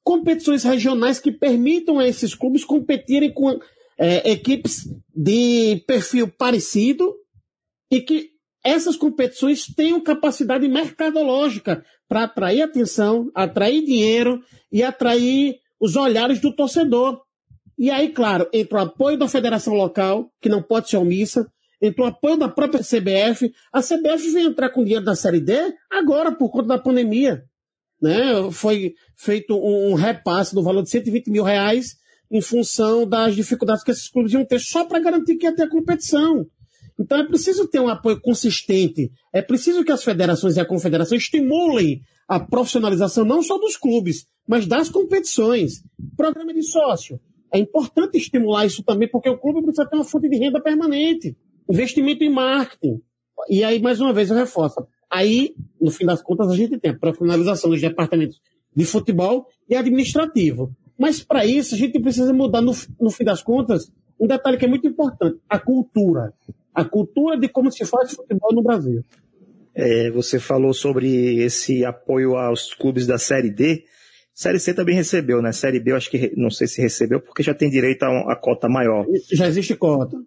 Competições 0.03 0.63
regionais 0.63 1.19
que 1.19 1.31
permitam 1.31 1.99
a 1.99 2.07
esses 2.07 2.35
clubes 2.35 2.63
competirem 2.63 3.33
com 3.33 3.59
é, 3.97 4.31
equipes 4.31 4.87
de 5.13 5.83
perfil 5.87 6.27
parecido 6.27 7.15
e 7.89 8.01
que 8.01 8.31
essas 8.63 8.95
competições 8.95 9.65
tenham 9.67 10.01
capacidade 10.01 10.67
mercadológica 10.67 11.85
para 12.07 12.23
atrair 12.23 12.63
atenção, 12.63 13.29
atrair 13.33 13.85
dinheiro 13.85 14.41
e 14.71 14.83
atrair 14.83 15.57
os 15.79 15.95
olhares 15.95 16.39
do 16.39 16.53
torcedor. 16.53 17.21
E 17.77 17.91
aí, 17.91 18.09
claro, 18.09 18.49
entra 18.51 18.79
o 18.79 18.81
apoio 18.81 19.17
da 19.17 19.27
federação 19.27 19.73
local, 19.73 20.31
que 20.41 20.49
não 20.49 20.63
pode 20.63 20.89
ser 20.89 20.97
omissa, 20.97 21.47
entra 21.81 22.03
o 22.03 22.07
apoio 22.07 22.37
da 22.37 22.49
própria 22.49 22.81
CBF. 22.81 23.53
A 23.71 23.81
CBF 23.81 24.31
vem 24.31 24.45
entrar 24.45 24.69
com 24.69 24.83
dinheiro 24.83 25.05
da 25.05 25.15
Série 25.15 25.39
D 25.39 25.53
agora, 25.91 26.31
por 26.31 26.49
conta 26.49 26.69
da 26.69 26.79
pandemia. 26.79 27.43
Né? 28.01 28.49
Foi 28.51 28.93
feito 29.15 29.55
um 29.55 29.93
repasse 29.93 30.55
no 30.55 30.63
valor 30.63 30.83
de 30.83 30.89
120 30.89 31.29
mil 31.29 31.43
reais 31.43 31.97
em 32.31 32.41
função 32.41 33.07
das 33.07 33.35
dificuldades 33.35 33.83
que 33.83 33.91
esses 33.91 34.09
clubes 34.09 34.33
iam 34.33 34.45
ter, 34.45 34.59
só 34.59 34.85
para 34.85 34.99
garantir 34.99 35.37
que 35.37 35.45
ia 35.45 35.55
ter 35.55 35.63
a 35.63 35.69
competição. 35.69 36.45
Então 36.99 37.19
é 37.19 37.27
preciso 37.27 37.67
ter 37.67 37.79
um 37.79 37.87
apoio 37.87 38.19
consistente. 38.21 39.11
É 39.33 39.41
preciso 39.41 39.83
que 39.83 39.91
as 39.91 40.03
federações 40.03 40.55
e 40.55 40.59
a 40.59 40.65
confederação 40.65 41.17
estimulem 41.17 42.01
a 42.27 42.39
profissionalização 42.39 43.23
não 43.25 43.43
só 43.43 43.57
dos 43.57 43.77
clubes, 43.77 44.25
mas 44.47 44.65
das 44.65 44.89
competições. 44.89 45.83
Programa 46.15 46.53
de 46.53 46.63
sócio. 46.63 47.19
É 47.53 47.59
importante 47.59 48.17
estimular 48.17 48.65
isso 48.65 48.83
também, 48.83 49.09
porque 49.09 49.29
o 49.29 49.37
clube 49.37 49.61
precisa 49.61 49.87
ter 49.87 49.95
uma 49.95 50.03
fonte 50.03 50.27
de 50.27 50.37
renda 50.37 50.61
permanente. 50.61 51.37
Investimento 51.69 52.23
em 52.23 52.29
marketing. 52.29 53.01
E 53.49 53.63
aí, 53.63 53.79
mais 53.79 53.99
uma 53.99 54.13
vez, 54.13 54.29
eu 54.29 54.35
reforço. 54.35 54.85
Aí, 55.11 55.53
no 55.79 55.91
fim 55.91 56.05
das 56.05 56.21
contas, 56.21 56.49
a 56.49 56.55
gente 56.55 56.77
tem 56.79 56.91
a 56.91 56.97
profissionalização 56.97 57.69
dos 57.69 57.81
departamentos 57.81 58.39
de 58.75 58.85
futebol 58.85 59.45
e 59.69 59.75
administrativo. 59.75 60.75
Mas 60.97 61.21
para 61.23 61.45
isso, 61.45 61.75
a 61.75 61.77
gente 61.77 61.99
precisa 61.99 62.31
mudar, 62.33 62.61
no, 62.61 62.73
no 62.99 63.09
fim 63.09 63.23
das 63.23 63.41
contas, 63.41 63.91
um 64.19 64.27
detalhe 64.27 64.57
que 64.57 64.65
é 64.65 64.67
muito 64.67 64.87
importante: 64.87 65.39
a 65.49 65.59
cultura 65.59 66.33
a 66.75 66.83
cultura 66.83 67.39
de 67.39 67.47
como 67.47 67.71
se 67.71 67.85
faz 67.85 68.11
futebol 68.11 68.53
no 68.53 68.61
Brasil. 68.61 69.01
É, 69.73 70.11
você 70.11 70.39
falou 70.39 70.73
sobre 70.73 71.37
esse 71.37 71.85
apoio 71.85 72.35
aos 72.35 72.73
clubes 72.73 73.07
da 73.07 73.17
Série 73.17 73.49
D. 73.49 73.85
Série 74.33 74.59
C 74.59 74.73
também 74.73 74.95
recebeu, 74.95 75.41
né? 75.41 75.53
Série 75.53 75.79
B 75.79 75.91
eu 75.91 75.95
acho 75.95 76.11
que 76.11 76.33
não 76.35 76.49
sei 76.49 76.67
se 76.67 76.81
recebeu 76.81 77.21
porque 77.21 77.41
já 77.41 77.53
tem 77.53 77.69
direito 77.69 78.03
a, 78.03 78.33
a 78.33 78.35
cota 78.35 78.67
maior. 78.67 79.05
Já 79.31 79.47
existe 79.47 79.73
cota. 79.75 80.17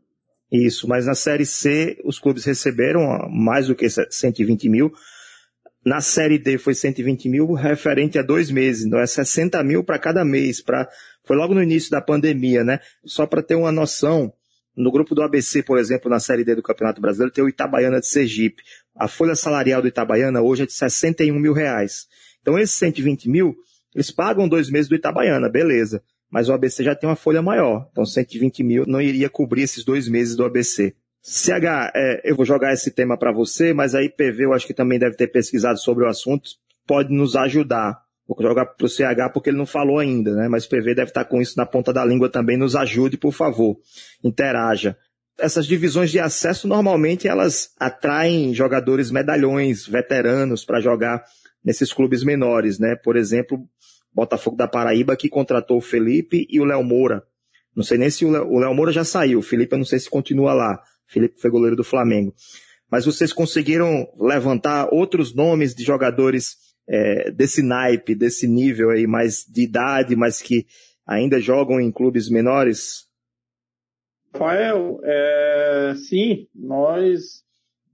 Isso, 0.51 0.89
mas 0.89 1.05
na 1.05 1.15
Série 1.15 1.45
C 1.45 1.99
os 2.05 2.19
clubes 2.19 2.45
receberam 2.47 3.29
mais 3.31 3.67
do 3.67 3.75
que 3.75 3.87
120 3.91 4.69
mil. 4.71 4.91
Na 5.89 6.03
Série 6.03 6.37
D 6.37 6.59
foi 6.59 6.75
120 6.75 7.31
mil 7.31 7.55
referente 7.55 8.19
a 8.19 8.23
dois 8.23 8.51
meses, 8.51 8.85
então 8.85 8.99
é 8.99 9.07
60 9.07 9.65
mil 9.65 9.83
para 9.83 9.99
cada 9.99 10.23
mês. 10.23 10.61
Pra, 10.61 10.87
foi 11.25 11.35
logo 11.35 11.55
no 11.55 11.63
início 11.63 11.91
da 11.91 11.99
pandemia, 11.99 12.63
né? 12.63 12.79
Só 13.07 13.27
para 13.27 13.43
ter 13.43 13.55
uma 13.55 13.73
noção, 13.73 14.31
no 14.77 14.93
grupo 14.93 15.15
do 15.15 15.23
ABC, 15.23 15.63
por 15.63 15.79
exemplo, 15.79 16.11
na 16.11 16.21
Série 16.21 16.45
D 16.45 16.55
do 16.55 16.63
Campeonato 16.63 17.01
Brasileiro, 17.01 17.33
tem 17.33 17.43
o 17.43 17.49
Itabaiana 17.49 18.01
de 18.01 18.07
Sergipe. 18.07 18.63
A 18.95 19.09
folha 19.09 19.35
salarial 19.35 19.81
do 19.81 19.89
Itabaiana 19.89 20.43
hoje 20.43 20.65
é 20.65 20.67
de 20.67 20.75
61 20.75 21.39
mil 21.39 21.55
reais. 21.55 22.07
Então, 22.43 22.59
esses 22.59 22.77
120 22.77 23.27
mil, 23.31 23.57
eles 23.95 24.11
pagam 24.11 24.47
dois 24.47 24.69
meses 24.69 24.91
do 24.91 24.95
Itabaiana, 24.95 25.49
beleza. 25.49 26.03
Mas 26.31 26.51
o 26.51 26.53
ABC 26.53 26.85
já 26.85 26.95
tem 26.95 27.09
uma 27.09 27.17
folha 27.17 27.41
maior. 27.41 27.89
Então, 27.91 28.05
120 28.05 28.63
mil 28.63 28.85
não 28.87 29.01
iria 29.01 29.31
cobrir 29.31 29.63
esses 29.63 29.87
dois 29.87 30.07
meses 30.07 30.37
do 30.37 30.45
ABC. 30.45 30.95
CH, 31.31 31.93
é, 31.95 32.23
eu 32.25 32.35
vou 32.35 32.47
jogar 32.47 32.73
esse 32.73 32.91
tema 32.91 33.15
para 33.19 33.31
você, 33.31 33.75
mas 33.75 33.95
aí 33.95 34.09
PV 34.09 34.47
eu 34.47 34.55
acho 34.55 34.67
que 34.67 34.73
também 34.73 34.99
deve 34.99 35.15
ter 35.15 35.27
pesquisado 35.27 35.79
sobre 35.79 36.05
o 36.05 36.09
assunto, 36.09 36.53
pode 36.87 37.13
nos 37.13 37.37
ajudar. 37.37 38.01
Vou 38.27 38.35
jogar 38.41 38.65
para 38.65 38.87
o 38.87 38.89
CH 38.89 39.31
porque 39.33 39.51
ele 39.51 39.59
não 39.59 39.67
falou 39.67 39.99
ainda, 39.99 40.35
né? 40.35 40.49
Mas 40.49 40.65
o 40.65 40.71
PV 40.71 40.95
deve 40.95 41.11
estar 41.11 41.27
com 41.27 41.41
isso 41.41 41.55
na 41.59 41.67
ponta 41.67 41.93
da 41.93 42.03
língua 42.03 42.31
também. 42.31 42.57
Nos 42.57 42.75
ajude, 42.75 43.19
por 43.19 43.33
favor. 43.33 43.77
Interaja. 44.25 44.97
Essas 45.39 45.67
divisões 45.67 46.11
de 46.11 46.19
acesso 46.19 46.67
normalmente 46.67 47.29
elas 47.29 47.73
atraem 47.79 48.55
jogadores 48.55 49.11
medalhões, 49.11 49.87
veteranos 49.87 50.65
para 50.65 50.81
jogar 50.81 51.23
nesses 51.63 51.93
clubes 51.93 52.25
menores, 52.25 52.79
né? 52.79 52.97
Por 52.97 53.17
exemplo, 53.17 53.69
Botafogo 54.15 54.57
da 54.57 54.67
Paraíba 54.67 55.15
que 55.15 55.29
contratou 55.29 55.77
o 55.77 55.83
Felipe 55.83 56.47
e 56.49 56.59
o 56.59 56.65
Léo 56.65 56.83
Moura. 56.83 57.23
Não 57.77 57.85
sei 57.85 57.99
nem 57.99 58.09
se 58.09 58.25
o 58.25 58.31
Léo 58.31 58.75
Moura 58.75 58.93
já 58.93 59.05
saiu. 59.05 59.41
O 59.41 59.43
Felipe 59.43 59.75
eu 59.75 59.79
não 59.79 59.85
sei 59.85 59.99
se 59.99 60.09
continua 60.09 60.55
lá. 60.55 60.83
Felipe 61.09 61.41
foi 61.41 61.51
goleiro 61.51 61.77
do 61.77 61.85
Flamengo. 61.85 62.35
Mas 62.91 63.05
vocês 63.05 63.33
conseguiram 63.33 64.07
levantar 64.19 64.89
outros 64.93 65.35
nomes 65.35 65.75
de 65.75 65.83
jogadores 65.83 66.57
é, 66.89 67.31
desse 67.31 67.63
naipe, 67.63 68.15
desse 68.15 68.49
nível 68.49 68.91
aí, 68.91 69.07
mais 69.07 69.45
de 69.45 69.63
idade, 69.63 70.17
mas 70.17 70.41
que 70.41 70.65
ainda 71.07 71.41
jogam 71.41 71.81
em 71.81 71.93
clubes 71.93 72.31
menores? 72.31 73.07
Rafael, 74.33 75.01
é, 75.03 75.95
sim, 75.97 76.47
nós 76.55 77.43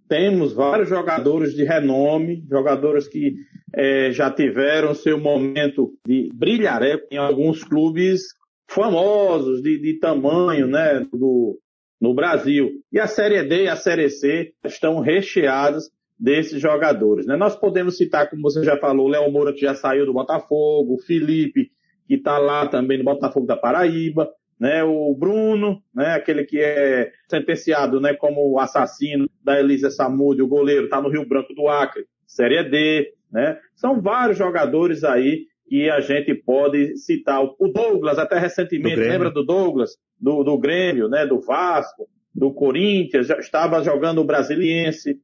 temos 0.09 0.53
vários 0.53 0.89
jogadores 0.89 1.55
de 1.55 1.65
renome, 1.65 2.45
jogadores 2.49 3.09
que 3.09 3.35
é, 3.75 4.13
já 4.13 4.31
tiveram 4.31 4.95
seu 4.95 5.19
momento 5.19 5.93
de 6.07 6.29
brilhar 6.33 6.83
em 7.11 7.17
alguns 7.17 7.65
clubes 7.65 8.23
famosos, 8.69 9.63
de, 9.63 9.79
de 9.79 9.99
tamanho, 9.99 10.67
né, 10.67 11.05
do, 11.13 11.59
no 12.01 12.15
Brasil. 12.15 12.71
E 12.93 12.99
a 12.99 13.07
Série 13.07 13.43
D 13.43 13.65
e 13.65 13.69
a 13.69 13.77
Série 13.77 14.09
C 14.11 14.53
estão 14.65 15.01
recheadas 15.01 15.91
desses 16.19 16.61
jogadores. 16.61 17.27
Né? 17.27 17.37
Nós 17.37 17.57
podemos 17.57 17.97
citar, 17.97 18.31
como 18.31 18.43
você 18.43 18.63
já 18.63 18.77
falou, 18.77 19.07
o 19.07 19.11
Léo 19.11 19.31
Moura, 19.31 19.53
que 19.53 19.61
já 19.61 19.75
saiu 19.75 20.07
do 20.07 20.13
Botafogo, 20.13 20.95
o 20.95 20.99
Felipe, 20.99 21.71
que 22.07 22.15
está 22.15 22.39
lá 22.39 22.69
também 22.69 22.99
no 22.99 23.05
Botafogo 23.05 23.47
da 23.47 23.57
Paraíba, 23.57 24.31
né? 24.59 24.85
o 24.85 25.15
Bruno, 25.15 25.83
né? 25.95 26.15
aquele 26.15 26.45
que 26.45 26.61
é 26.61 27.11
sentenciado 27.29 28.01
né? 28.01 28.15
como 28.15 28.59
assassino 28.59 29.29
da 29.43 29.59
Elisa 29.59 29.91
Samud, 29.91 30.41
o 30.41 30.49
goleiro, 30.49 30.85
está 30.85 31.01
no 31.01 31.11
Rio 31.11 31.27
Branco 31.27 31.55
do 31.55 31.69
Acre, 31.69 32.07
Série 32.27 32.63
D. 32.65 33.13
Né? 33.31 33.59
São 33.75 34.01
vários 34.01 34.39
jogadores 34.39 35.05
aí 35.05 35.47
que 35.67 35.91
a 35.91 36.01
gente 36.01 36.35
pode 36.35 36.97
citar. 36.97 37.43
O 37.43 37.69
Douglas, 37.69 38.19
até 38.19 38.39
recentemente, 38.39 38.97
do 38.97 39.03
lembra 39.03 39.31
do 39.31 39.45
Douglas? 39.45 39.93
Do, 40.21 40.43
do 40.43 40.59
Grêmio, 40.59 41.09
né? 41.09 41.27
do 41.27 41.41
Vasco 41.41 42.09
do 42.35 42.53
Corinthians, 42.53 43.29
já 43.29 43.39
estava 43.39 43.83
jogando 43.83 44.21
o 44.21 44.25
Brasiliense. 44.25 45.21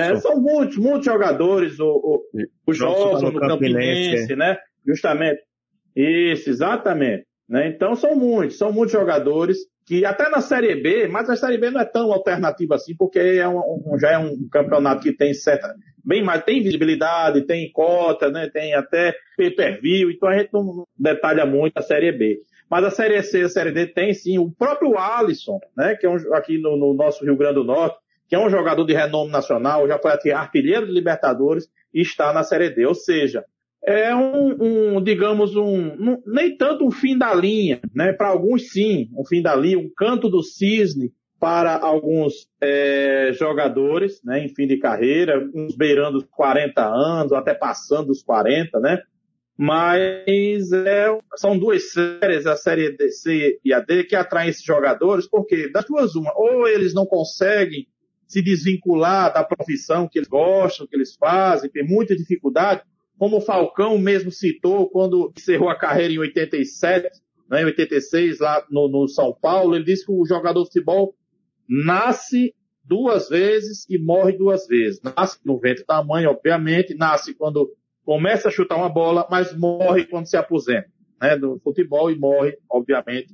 Né? 0.00 0.20
São 0.20 0.40
muitos, 0.40 0.76
muitos 0.76 1.04
jogadores, 1.04 1.80
o, 1.80 1.88
o, 1.88 2.22
o 2.64 2.72
Jobson 2.72 3.32
no 3.32 3.40
Campinense, 3.40 4.36
né? 4.36 4.56
Justamente. 4.86 5.42
Isso, 5.96 6.48
exatamente. 6.48 7.26
Né? 7.48 7.68
Então 7.68 7.96
são 7.96 8.14
muitos, 8.14 8.56
são 8.56 8.72
muitos 8.72 8.92
jogadores 8.92 9.58
que 9.84 10.04
até 10.04 10.28
na 10.28 10.40
Série 10.40 10.76
B, 10.76 11.08
mas 11.08 11.28
a 11.28 11.36
Série 11.36 11.58
B 11.58 11.70
não 11.70 11.80
é 11.80 11.84
tão 11.84 12.12
alternativa 12.12 12.76
assim, 12.76 12.94
porque 12.96 13.18
é 13.18 13.48
um, 13.48 13.96
já 14.00 14.12
é 14.12 14.18
um 14.18 14.48
campeonato 14.50 15.02
que 15.02 15.12
tem 15.12 15.34
certa, 15.34 15.74
bem 16.04 16.22
mais, 16.22 16.44
tem 16.44 16.62
visibilidade, 16.62 17.46
tem 17.46 17.70
cota, 17.72 18.30
né? 18.30 18.48
tem 18.52 18.74
até 18.74 19.14
pay-per-view, 19.36 20.10
então 20.10 20.28
a 20.28 20.38
gente 20.38 20.52
não 20.52 20.86
detalha 20.98 21.44
muito 21.44 21.76
a 21.78 21.82
Série 21.82 22.12
B. 22.12 22.38
Mas 22.70 22.84
a 22.84 22.90
Série 22.90 23.22
C 23.22 23.42
a 23.42 23.48
Série 23.50 23.70
D 23.70 23.86
tem 23.86 24.14
sim 24.14 24.38
o 24.38 24.50
próprio 24.50 24.96
Alisson, 24.96 25.60
né, 25.76 25.94
que 25.94 26.06
é 26.06 26.08
um, 26.08 26.16
aqui 26.34 26.56
no, 26.56 26.74
no, 26.74 26.94
nosso 26.94 27.22
Rio 27.22 27.36
Grande 27.36 27.56
do 27.56 27.64
Norte, 27.64 27.98
que 28.26 28.34
é 28.34 28.38
um 28.38 28.48
jogador 28.48 28.86
de 28.86 28.94
renome 28.94 29.30
nacional, 29.30 29.86
já 29.86 29.98
foi 29.98 30.32
artilheiro 30.32 30.86
de 30.86 30.92
Libertadores 30.92 31.68
e 31.92 32.00
está 32.00 32.32
na 32.32 32.42
Série 32.42 32.70
D. 32.70 32.86
Ou 32.86 32.94
seja, 32.94 33.44
é 33.84 34.14
um, 34.14 34.96
um 34.96 35.02
digamos, 35.02 35.56
um, 35.56 35.78
um, 35.78 36.22
nem 36.26 36.56
tanto 36.56 36.86
um 36.86 36.90
fim 36.90 37.16
da 37.18 37.34
linha, 37.34 37.80
né? 37.94 38.12
Para 38.12 38.28
alguns 38.28 38.70
sim, 38.70 39.08
um 39.16 39.24
fim 39.24 39.42
da 39.42 39.54
linha, 39.54 39.78
um 39.78 39.90
canto 39.96 40.28
do 40.28 40.42
cisne 40.42 41.12
para 41.40 41.76
alguns 41.76 42.46
é, 42.60 43.32
jogadores, 43.32 44.20
né, 44.24 44.44
em 44.44 44.48
fim 44.54 44.64
de 44.64 44.78
carreira, 44.78 45.44
uns 45.52 45.74
beirando 45.74 46.18
os 46.18 46.24
40 46.30 46.80
anos, 46.86 47.32
até 47.32 47.52
passando 47.52 48.10
os 48.10 48.22
40, 48.22 48.78
né? 48.78 49.02
mas 49.56 50.72
é, 50.72 51.06
são 51.36 51.58
duas 51.58 51.92
séries, 51.92 52.46
a 52.46 52.56
série 52.56 52.96
C 53.10 53.60
e 53.64 53.72
a 53.72 53.80
D, 53.80 54.04
que 54.04 54.16
atraem 54.16 54.50
esses 54.50 54.64
jogadores, 54.64 55.28
porque 55.28 55.70
das 55.70 55.84
duas 55.84 56.14
uma, 56.14 56.32
ou 56.34 56.66
eles 56.66 56.94
não 56.94 57.06
conseguem 57.06 57.86
se 58.26 58.42
desvincular 58.42 59.32
da 59.32 59.44
profissão 59.44 60.08
que 60.08 60.18
eles 60.18 60.28
gostam, 60.28 60.86
que 60.86 60.96
eles 60.96 61.14
fazem, 61.14 61.70
tem 61.70 61.86
muita 61.86 62.16
dificuldade, 62.16 62.82
como 63.22 63.36
o 63.36 63.40
Falcão 63.40 63.96
mesmo 63.98 64.32
citou 64.32 64.90
quando 64.90 65.32
encerrou 65.38 65.68
a 65.68 65.78
carreira 65.78 66.12
em 66.12 66.18
87, 66.18 67.08
né, 67.48 67.62
em 67.62 67.66
86, 67.66 68.40
lá 68.40 68.66
no, 68.68 68.88
no 68.88 69.06
São 69.06 69.32
Paulo, 69.32 69.76
ele 69.76 69.84
disse 69.84 70.04
que 70.04 70.10
o 70.10 70.26
jogador 70.26 70.62
de 70.62 70.66
futebol 70.66 71.14
nasce 71.68 72.52
duas 72.84 73.28
vezes 73.28 73.86
e 73.88 73.96
morre 73.96 74.32
duas 74.32 74.66
vezes. 74.66 75.00
Nasce 75.04 75.38
no 75.44 75.56
ventre 75.56 75.84
da 75.86 76.02
mãe, 76.02 76.26
obviamente, 76.26 76.96
nasce 76.96 77.32
quando 77.32 77.72
começa 78.04 78.48
a 78.48 78.50
chutar 78.50 78.74
uma 78.74 78.88
bola, 78.88 79.24
mas 79.30 79.56
morre 79.56 80.04
quando 80.04 80.26
se 80.26 80.36
aposenta, 80.36 80.90
né, 81.20 81.36
do 81.36 81.60
futebol 81.60 82.10
e 82.10 82.18
morre, 82.18 82.58
obviamente, 82.68 83.32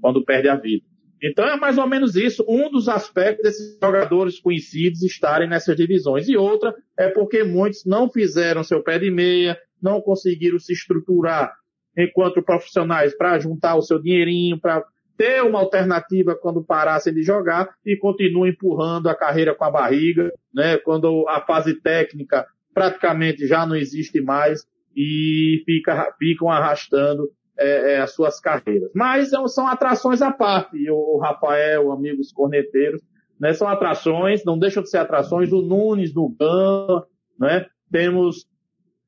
quando 0.00 0.24
perde 0.24 0.48
a 0.48 0.56
vida. 0.56 0.86
Então 1.22 1.46
é 1.46 1.56
mais 1.56 1.78
ou 1.78 1.86
menos 1.88 2.14
isso, 2.14 2.44
um 2.48 2.70
dos 2.70 2.88
aspectos 2.88 3.42
desses 3.42 3.78
jogadores 3.82 4.38
conhecidos 4.38 5.02
estarem 5.02 5.48
nessas 5.48 5.76
divisões. 5.76 6.28
E 6.28 6.36
outra 6.36 6.74
é 6.96 7.08
porque 7.08 7.42
muitos 7.42 7.84
não 7.84 8.10
fizeram 8.10 8.62
seu 8.62 8.82
pé 8.82 8.98
de 8.98 9.10
meia, 9.10 9.58
não 9.80 10.00
conseguiram 10.00 10.58
se 10.58 10.72
estruturar 10.72 11.54
enquanto 11.96 12.42
profissionais 12.42 13.16
para 13.16 13.38
juntar 13.38 13.76
o 13.76 13.82
seu 13.82 14.00
dinheirinho, 14.00 14.60
para 14.60 14.84
ter 15.16 15.42
uma 15.42 15.60
alternativa 15.60 16.34
quando 16.34 16.62
parassem 16.62 17.14
de 17.14 17.22
jogar 17.22 17.70
e 17.84 17.96
continuam 17.96 18.46
empurrando 18.46 19.08
a 19.08 19.14
carreira 19.14 19.54
com 19.54 19.64
a 19.64 19.70
barriga, 19.70 20.30
né? 20.52 20.76
Quando 20.76 21.26
a 21.28 21.40
fase 21.40 21.74
técnica 21.80 22.46
praticamente 22.74 23.46
já 23.46 23.64
não 23.64 23.74
existe 23.74 24.20
mais 24.20 24.66
e 24.94 25.62
fica, 25.64 26.14
ficam 26.18 26.50
arrastando 26.50 27.30
é, 27.58 27.94
é, 27.94 28.00
as 28.00 28.12
suas 28.12 28.40
carreiras. 28.40 28.90
Mas 28.94 29.32
é 29.32 29.48
são 29.48 29.66
atrações 29.66 30.22
à 30.22 30.30
parte. 30.30 30.90
O 30.90 31.18
Rafael, 31.18 31.90
amigos 31.92 32.32
corneteiros, 32.32 33.02
né, 33.40 33.52
são 33.52 33.68
atrações, 33.68 34.44
não 34.44 34.58
deixam 34.58 34.82
de 34.82 34.90
ser 34.90 34.98
atrações. 34.98 35.52
O 35.52 35.62
Nunes 35.62 36.12
do 36.12 36.28
GAN, 36.28 37.04
né? 37.38 37.66
Temos 37.90 38.46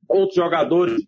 outros 0.08 0.36
jogadores 0.36 1.02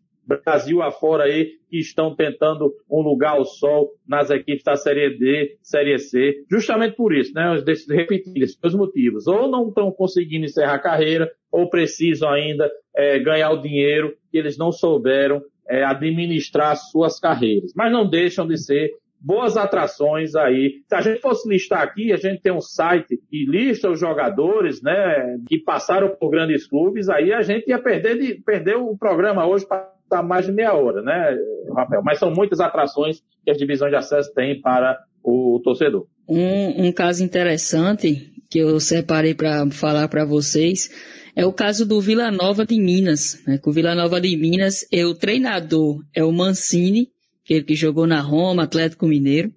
Brasil 0.44 0.80
afora 0.80 1.24
aí 1.24 1.54
que 1.68 1.78
estão 1.78 2.14
tentando 2.14 2.72
um 2.88 3.00
lugar 3.00 3.36
ao 3.36 3.44
sol 3.44 3.90
nas 4.06 4.30
equipes 4.30 4.62
da 4.62 4.76
Série 4.76 5.18
D, 5.18 5.58
Série 5.60 5.98
C, 5.98 6.44
justamente 6.48 6.94
por 6.94 7.12
isso, 7.12 7.32
né? 7.34 7.56
Repetir 7.88 8.42
esses 8.42 8.56
dois 8.56 8.74
motivos. 8.74 9.26
Ou 9.26 9.48
não 9.48 9.68
estão 9.68 9.90
conseguindo 9.90 10.44
encerrar 10.44 10.74
a 10.74 10.78
carreira, 10.78 11.30
ou 11.50 11.68
precisam 11.68 12.30
ainda 12.30 12.70
é, 12.94 13.18
ganhar 13.18 13.50
o 13.50 13.60
dinheiro 13.60 14.14
que 14.30 14.38
eles 14.38 14.56
não 14.56 14.70
souberam 14.70 15.42
é, 15.70 15.84
administrar 15.84 16.76
suas 16.76 17.20
carreiras. 17.20 17.72
Mas 17.76 17.92
não 17.92 18.08
deixam 18.08 18.46
de 18.46 18.58
ser 18.58 18.90
boas 19.20 19.56
atrações 19.56 20.34
aí. 20.34 20.82
Se 20.88 20.94
a 20.94 21.00
gente 21.00 21.20
fosse 21.20 21.48
listar 21.48 21.82
aqui, 21.82 22.12
a 22.12 22.16
gente 22.16 22.40
tem 22.40 22.52
um 22.52 22.60
site 22.60 23.20
que 23.30 23.44
lista 23.46 23.90
os 23.90 24.00
jogadores, 24.00 24.82
né, 24.82 25.38
que 25.46 25.58
passaram 25.58 26.08
por 26.08 26.30
grandes 26.30 26.66
clubes, 26.66 27.08
aí 27.08 27.32
a 27.32 27.42
gente 27.42 27.68
ia 27.68 27.78
perder, 27.78 28.18
de, 28.18 28.34
perder 28.42 28.76
o 28.76 28.96
programa 28.96 29.46
hoje 29.46 29.66
para 29.66 30.22
mais 30.22 30.46
de 30.46 30.52
meia 30.52 30.74
hora, 30.74 31.02
né, 31.02 31.36
Rafael? 31.76 32.02
Mas 32.02 32.18
são 32.18 32.32
muitas 32.32 32.60
atrações 32.60 33.22
que 33.44 33.50
as 33.50 33.58
divisões 33.58 33.90
de 33.90 33.96
acesso 33.96 34.32
têm 34.34 34.60
para 34.60 34.98
o 35.22 35.60
torcedor. 35.62 36.06
Um, 36.26 36.86
um 36.86 36.92
caso 36.92 37.22
interessante 37.22 38.32
que 38.50 38.58
eu 38.58 38.80
separei 38.80 39.34
para 39.34 39.70
falar 39.70 40.08
para 40.08 40.24
vocês 40.24 40.90
é 41.34 41.46
o 41.46 41.52
caso 41.52 41.86
do 41.86 42.00
Vila 42.00 42.30
Nova 42.30 42.64
de 42.64 42.78
Minas. 42.80 43.40
Né? 43.46 43.60
o 43.64 43.72
Vila 43.72 43.94
Nova 43.94 44.20
de 44.20 44.36
Minas, 44.36 44.86
é 44.90 45.04
o 45.04 45.14
treinador 45.14 46.02
é 46.14 46.24
o 46.24 46.32
Mancini, 46.32 47.10
aquele 47.44 47.64
que 47.64 47.74
jogou 47.74 48.06
na 48.06 48.20
Roma, 48.20 48.64
Atlético 48.64 49.06
Mineiro. 49.06 49.52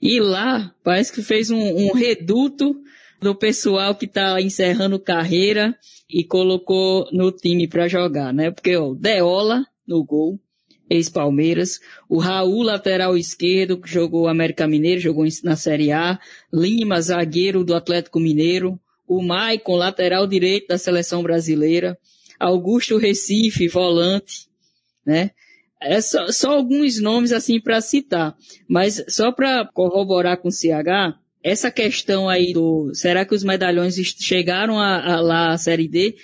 E 0.00 0.20
lá 0.20 0.74
parece 0.82 1.12
que 1.12 1.22
fez 1.22 1.50
um, 1.50 1.58
um 1.60 1.92
reduto 1.92 2.76
do 3.20 3.34
pessoal 3.34 3.94
que 3.94 4.06
está 4.06 4.40
encerrando 4.40 4.98
carreira 4.98 5.76
e 6.08 6.24
colocou 6.24 7.08
no 7.12 7.32
time 7.32 7.66
para 7.66 7.88
jogar, 7.88 8.32
né? 8.32 8.50
Porque 8.50 8.76
o 8.76 8.94
Deola 8.94 9.64
no 9.86 10.04
gol, 10.04 10.38
ex-Palmeiras, 10.88 11.80
o 12.08 12.18
Raul, 12.18 12.62
lateral 12.62 13.16
esquerdo, 13.16 13.80
que 13.80 13.90
jogou 13.90 14.28
América 14.28 14.66
Mineiro, 14.66 15.00
jogou 15.00 15.26
na 15.42 15.56
Série 15.56 15.92
A, 15.92 16.18
Lima, 16.52 17.00
zagueiro 17.00 17.64
do 17.64 17.74
Atlético 17.74 18.20
Mineiro, 18.20 18.78
o 19.06 19.22
Maicon, 19.22 19.76
lateral 19.76 20.26
direito 20.26 20.68
da 20.68 20.78
seleção 20.78 21.22
brasileira, 21.22 21.98
Augusto 22.38 22.96
Recife, 22.96 23.68
volante, 23.68 24.48
né? 25.04 25.30
É 25.80 26.00
só, 26.00 26.28
só 26.28 26.50
alguns 26.52 27.00
nomes 27.00 27.32
assim 27.32 27.60
para 27.60 27.80
citar, 27.80 28.34
mas 28.68 29.04
só 29.08 29.30
para 29.30 29.66
corroborar 29.66 30.38
com 30.38 30.48
o 30.48 30.52
CH, 30.52 31.18
essa 31.42 31.70
questão 31.70 32.28
aí 32.28 32.52
do 32.52 32.92
será 32.94 33.24
que 33.24 33.34
os 33.34 33.44
medalhões 33.44 33.94
chegaram 33.94 34.80
a, 34.80 35.14
a 35.14 35.20
lá 35.20 35.52
à 35.52 35.58
Série 35.58 35.86
D? 35.86 36.16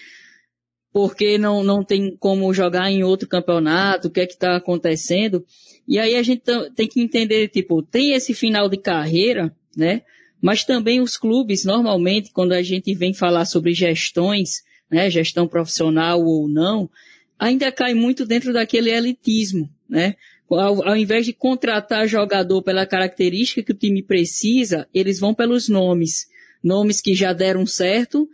Porque 0.92 1.38
não, 1.38 1.62
não 1.62 1.84
tem 1.84 2.16
como 2.18 2.52
jogar 2.52 2.90
em 2.90 3.04
outro 3.04 3.28
campeonato, 3.28 4.08
o 4.08 4.10
que 4.10 4.20
é 4.20 4.26
que 4.26 4.32
está 4.32 4.56
acontecendo? 4.56 5.44
E 5.86 5.98
aí 5.98 6.16
a 6.16 6.22
gente 6.22 6.42
tem 6.74 6.88
que 6.88 7.00
entender, 7.00 7.48
tipo, 7.48 7.82
tem 7.82 8.12
esse 8.14 8.34
final 8.34 8.68
de 8.68 8.76
carreira, 8.76 9.54
né? 9.76 10.02
Mas 10.42 10.64
também 10.64 11.00
os 11.00 11.16
clubes, 11.16 11.64
normalmente, 11.64 12.32
quando 12.32 12.52
a 12.52 12.62
gente 12.62 12.92
vem 12.94 13.14
falar 13.14 13.44
sobre 13.44 13.72
gestões, 13.72 14.64
né, 14.90 15.08
gestão 15.08 15.46
profissional 15.46 16.20
ou 16.20 16.48
não, 16.48 16.90
ainda 17.38 17.70
cai 17.70 17.94
muito 17.94 18.26
dentro 18.26 18.52
daquele 18.52 18.90
elitismo, 18.90 19.70
né? 19.88 20.16
Ao, 20.50 20.86
ao, 20.86 20.96
invés 20.96 21.24
de 21.24 21.32
contratar 21.32 22.06
jogador 22.06 22.60
pela 22.60 22.84
característica 22.84 23.62
que 23.62 23.72
o 23.72 23.78
time 23.78 24.02
precisa, 24.02 24.86
eles 24.92 25.18
vão 25.18 25.32
pelos 25.32 25.66
nomes. 25.66 26.26
Nomes 26.62 27.00
que 27.00 27.14
já 27.14 27.32
deram 27.32 27.64
certo, 27.64 28.28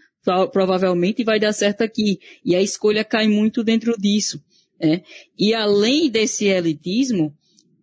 provavelmente 0.52 1.22
vai 1.22 1.38
dar 1.38 1.52
certo 1.52 1.82
aqui. 1.82 2.18
E 2.44 2.56
a 2.56 2.62
escolha 2.62 3.04
cai 3.04 3.28
muito 3.28 3.62
dentro 3.62 3.96
disso. 3.96 4.42
Né? 4.80 5.02
E 5.38 5.54
além 5.54 6.10
desse 6.10 6.46
elitismo, 6.46 7.32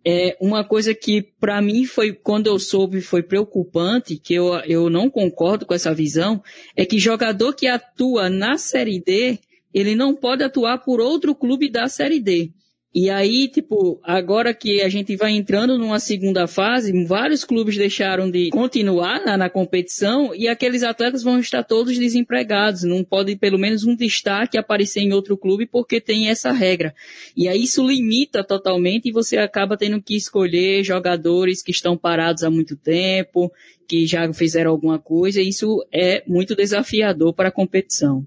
é, 0.05 0.37
uma 0.39 0.63
coisa 0.63 0.93
que 0.93 1.23
para 1.39 1.59
mim 1.59 1.83
foi, 1.83 2.13
quando 2.13 2.45
eu 2.45 2.59
soube, 2.59 3.01
foi 3.01 3.23
preocupante, 3.23 4.17
que 4.17 4.35
eu, 4.35 4.53
eu 4.65 4.87
não 4.87 5.09
concordo 5.09 5.65
com 5.65 5.73
essa 5.73 5.93
visão, 5.93 6.43
é 6.75 6.85
que 6.85 6.99
jogador 6.99 7.53
que 7.53 7.65
atua 7.65 8.29
na 8.29 8.57
Série 8.57 8.99
D, 8.99 9.39
ele 9.73 9.95
não 9.95 10.15
pode 10.15 10.43
atuar 10.43 10.77
por 10.77 11.01
outro 11.01 11.33
clube 11.33 11.71
da 11.71 11.87
Série 11.87 12.19
D. 12.19 12.51
E 12.97 13.09
aí, 13.09 13.49
tipo, 13.49 13.99
agora 14.01 14.53
que 14.53 14.81
a 14.81 14.87
gente 14.87 15.17
vai 15.17 15.31
entrando 15.31 15.77
numa 15.77 15.99
segunda 15.99 16.47
fase, 16.47 16.93
vários 17.03 17.43
clubes 17.43 17.75
deixaram 17.75 18.31
de 18.31 18.49
continuar 18.51 19.19
na, 19.25 19.35
na, 19.35 19.49
competição 19.49 20.33
e 20.33 20.47
aqueles 20.47 20.81
atletas 20.81 21.21
vão 21.21 21.37
estar 21.37 21.61
todos 21.61 21.99
desempregados. 21.99 22.83
Não 22.83 23.03
pode 23.03 23.35
pelo 23.35 23.59
menos 23.59 23.83
um 23.83 23.97
destaque 23.97 24.57
aparecer 24.57 25.01
em 25.01 25.11
outro 25.11 25.35
clube 25.35 25.65
porque 25.65 25.99
tem 25.99 26.29
essa 26.29 26.53
regra. 26.53 26.95
E 27.35 27.49
aí 27.49 27.63
isso 27.63 27.85
limita 27.85 28.45
totalmente 28.45 29.09
e 29.09 29.11
você 29.11 29.35
acaba 29.35 29.75
tendo 29.75 30.01
que 30.01 30.15
escolher 30.15 30.81
jogadores 30.81 31.61
que 31.61 31.71
estão 31.71 31.97
parados 31.97 32.43
há 32.43 32.49
muito 32.49 32.77
tempo, 32.77 33.51
que 33.89 34.07
já 34.07 34.31
fizeram 34.31 34.71
alguma 34.71 34.97
coisa. 34.97 35.41
E 35.41 35.49
isso 35.49 35.85
é 35.93 36.23
muito 36.25 36.55
desafiador 36.55 37.33
para 37.33 37.49
a 37.49 37.51
competição. 37.51 38.25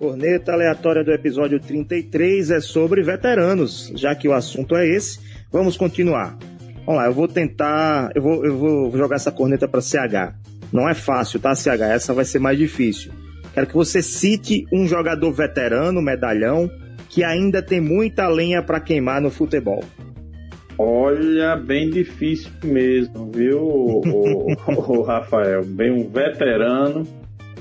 Corneta 0.00 0.54
aleatória 0.54 1.04
do 1.04 1.12
episódio 1.12 1.60
33 1.60 2.52
é 2.52 2.60
sobre 2.62 3.02
veteranos. 3.02 3.92
Já 3.94 4.14
que 4.14 4.26
o 4.26 4.32
assunto 4.32 4.74
é 4.74 4.88
esse, 4.88 5.20
vamos 5.52 5.76
continuar. 5.76 6.38
Vamos 6.86 7.02
lá, 7.02 7.04
eu 7.04 7.12
vou 7.12 7.28
tentar. 7.28 8.10
Eu 8.14 8.22
vou, 8.22 8.42
eu 8.42 8.56
vou 8.56 8.96
jogar 8.96 9.16
essa 9.16 9.30
corneta 9.30 9.68
para 9.68 9.82
CH. 9.82 10.32
Não 10.72 10.88
é 10.88 10.94
fácil, 10.94 11.38
tá, 11.38 11.54
CH? 11.54 11.82
Essa 11.82 12.14
vai 12.14 12.24
ser 12.24 12.38
mais 12.38 12.56
difícil. 12.56 13.12
Quero 13.52 13.66
que 13.66 13.74
você 13.74 14.00
cite 14.00 14.64
um 14.72 14.86
jogador 14.86 15.30
veterano, 15.32 16.00
medalhão, 16.00 16.70
que 17.10 17.22
ainda 17.22 17.60
tem 17.60 17.78
muita 17.78 18.26
lenha 18.26 18.62
para 18.62 18.80
queimar 18.80 19.20
no 19.20 19.30
futebol. 19.30 19.84
Olha, 20.78 21.56
bem 21.56 21.90
difícil 21.90 22.50
mesmo, 22.64 23.30
viu, 23.30 23.58
o, 23.58 24.00
o, 24.00 24.54
o 24.96 25.02
Rafael? 25.02 25.62
Bem 25.62 25.92
um 25.92 26.08
veterano 26.08 27.19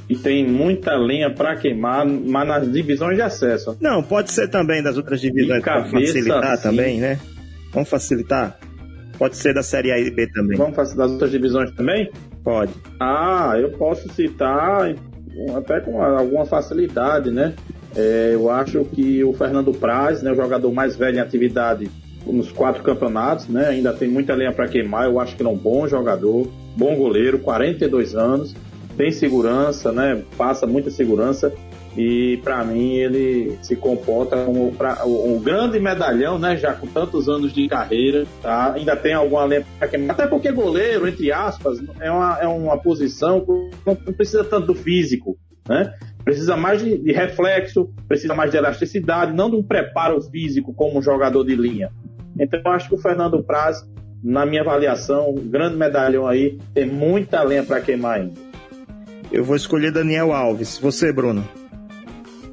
e 0.09 0.15
tem 0.15 0.45
muita 0.45 0.95
lenha 0.95 1.29
para 1.29 1.55
queimar, 1.55 2.03
mas 2.05 2.47
nas 2.47 2.71
divisões 2.71 3.15
de 3.15 3.21
acesso. 3.21 3.77
Não, 3.79 4.01
pode 4.01 4.31
ser 4.31 4.49
também 4.49 4.81
das 4.81 4.97
outras 4.97 5.21
divisões 5.21 5.63
para 5.63 5.85
facilitar 5.85 6.53
assim. 6.53 6.63
também, 6.63 6.99
né? 6.99 7.19
Vamos 7.71 7.87
facilitar? 7.87 8.57
Pode 9.19 9.37
ser 9.37 9.53
da 9.53 9.61
Série 9.61 9.91
A 9.91 9.99
e 9.99 10.09
B 10.09 10.27
também. 10.33 10.57
Vamos 10.57 10.75
fazer 10.75 10.97
das 10.97 11.11
outras 11.11 11.29
divisões 11.29 11.71
também? 11.75 12.09
Pode. 12.43 12.73
Ah, 12.99 13.53
eu 13.59 13.69
posso 13.71 14.09
citar 14.13 14.95
até 15.55 15.79
com 15.81 16.01
alguma 16.01 16.45
facilidade, 16.45 17.29
né? 17.29 17.53
É, 17.95 18.31
eu 18.33 18.49
acho 18.49 18.83
que 18.85 19.23
o 19.23 19.33
Fernando 19.33 19.71
Praz, 19.73 20.23
né, 20.23 20.31
o 20.31 20.35
jogador 20.35 20.71
mais 20.71 20.95
velho 20.95 21.17
em 21.17 21.19
atividade 21.19 21.89
nos 22.25 22.51
quatro 22.51 22.81
campeonatos, 22.81 23.47
né? 23.47 23.67
Ainda 23.67 23.93
tem 23.93 24.07
muita 24.07 24.33
lenha 24.33 24.51
para 24.51 24.67
queimar. 24.67 25.05
Eu 25.05 25.19
acho 25.19 25.35
que 25.35 25.41
ele 25.43 25.49
é 25.49 25.51
um 25.51 25.57
bom 25.57 25.87
jogador, 25.87 26.49
bom 26.75 26.95
goleiro, 26.95 27.37
42 27.39 28.15
anos 28.15 28.55
tem 28.99 29.13
segurança, 29.13 29.93
né? 29.93 30.21
Passa 30.37 30.67
muita 30.67 30.91
segurança 30.91 31.53
e 31.95 32.37
para 32.43 32.65
mim 32.65 32.97
ele 32.97 33.57
se 33.61 33.73
comporta 33.73 34.43
como 34.43 34.75
um 35.05 35.39
grande 35.39 35.79
medalhão, 35.79 36.37
né? 36.37 36.57
Já 36.57 36.73
com 36.73 36.85
tantos 36.85 37.29
anos 37.29 37.53
de 37.53 37.69
carreira, 37.69 38.27
tá? 38.41 38.73
Ainda 38.73 38.97
tem 38.97 39.13
alguma 39.13 39.45
lembrança, 39.45 39.73
até 40.09 40.27
porque 40.27 40.51
goleiro, 40.51 41.07
entre 41.07 41.31
aspas, 41.31 41.81
é 42.01 42.11
uma, 42.11 42.39
é 42.41 42.47
uma 42.47 42.77
posição 42.77 43.39
que 43.39 43.71
não 43.85 43.95
precisa 43.95 44.43
tanto 44.43 44.67
do 44.67 44.75
físico, 44.75 45.37
né? 45.65 45.93
Precisa 46.25 46.57
mais 46.57 46.83
de, 46.83 46.97
de, 46.97 47.13
reflexo, 47.13 47.89
precisa 48.05 48.35
mais 48.35 48.51
de 48.51 48.57
elasticidade, 48.57 49.31
não 49.31 49.49
de 49.49 49.55
um 49.55 49.63
preparo 49.63 50.21
físico 50.23 50.73
como 50.73 50.99
um 50.99 51.01
jogador 51.01 51.45
de 51.45 51.55
linha. 51.55 51.89
Então, 52.37 52.59
eu 52.65 52.71
acho 52.73 52.89
que 52.89 52.95
o 52.95 53.01
Fernando 53.01 53.41
Praz, 53.41 53.77
na 54.21 54.45
minha 54.45 54.61
avaliação, 54.61 55.29
um 55.29 55.35
grande 55.35 55.77
medalhão 55.77 56.27
aí, 56.27 56.59
tem 56.73 56.85
muita 56.85 57.41
lenha 57.43 57.63
para 57.63 57.79
queimar 57.79 58.19
ainda. 58.19 58.48
Eu 59.31 59.43
vou 59.43 59.55
escolher 59.55 59.91
Daniel 59.91 60.33
Alves. 60.33 60.77
Você, 60.79 61.11
Bruno? 61.11 61.47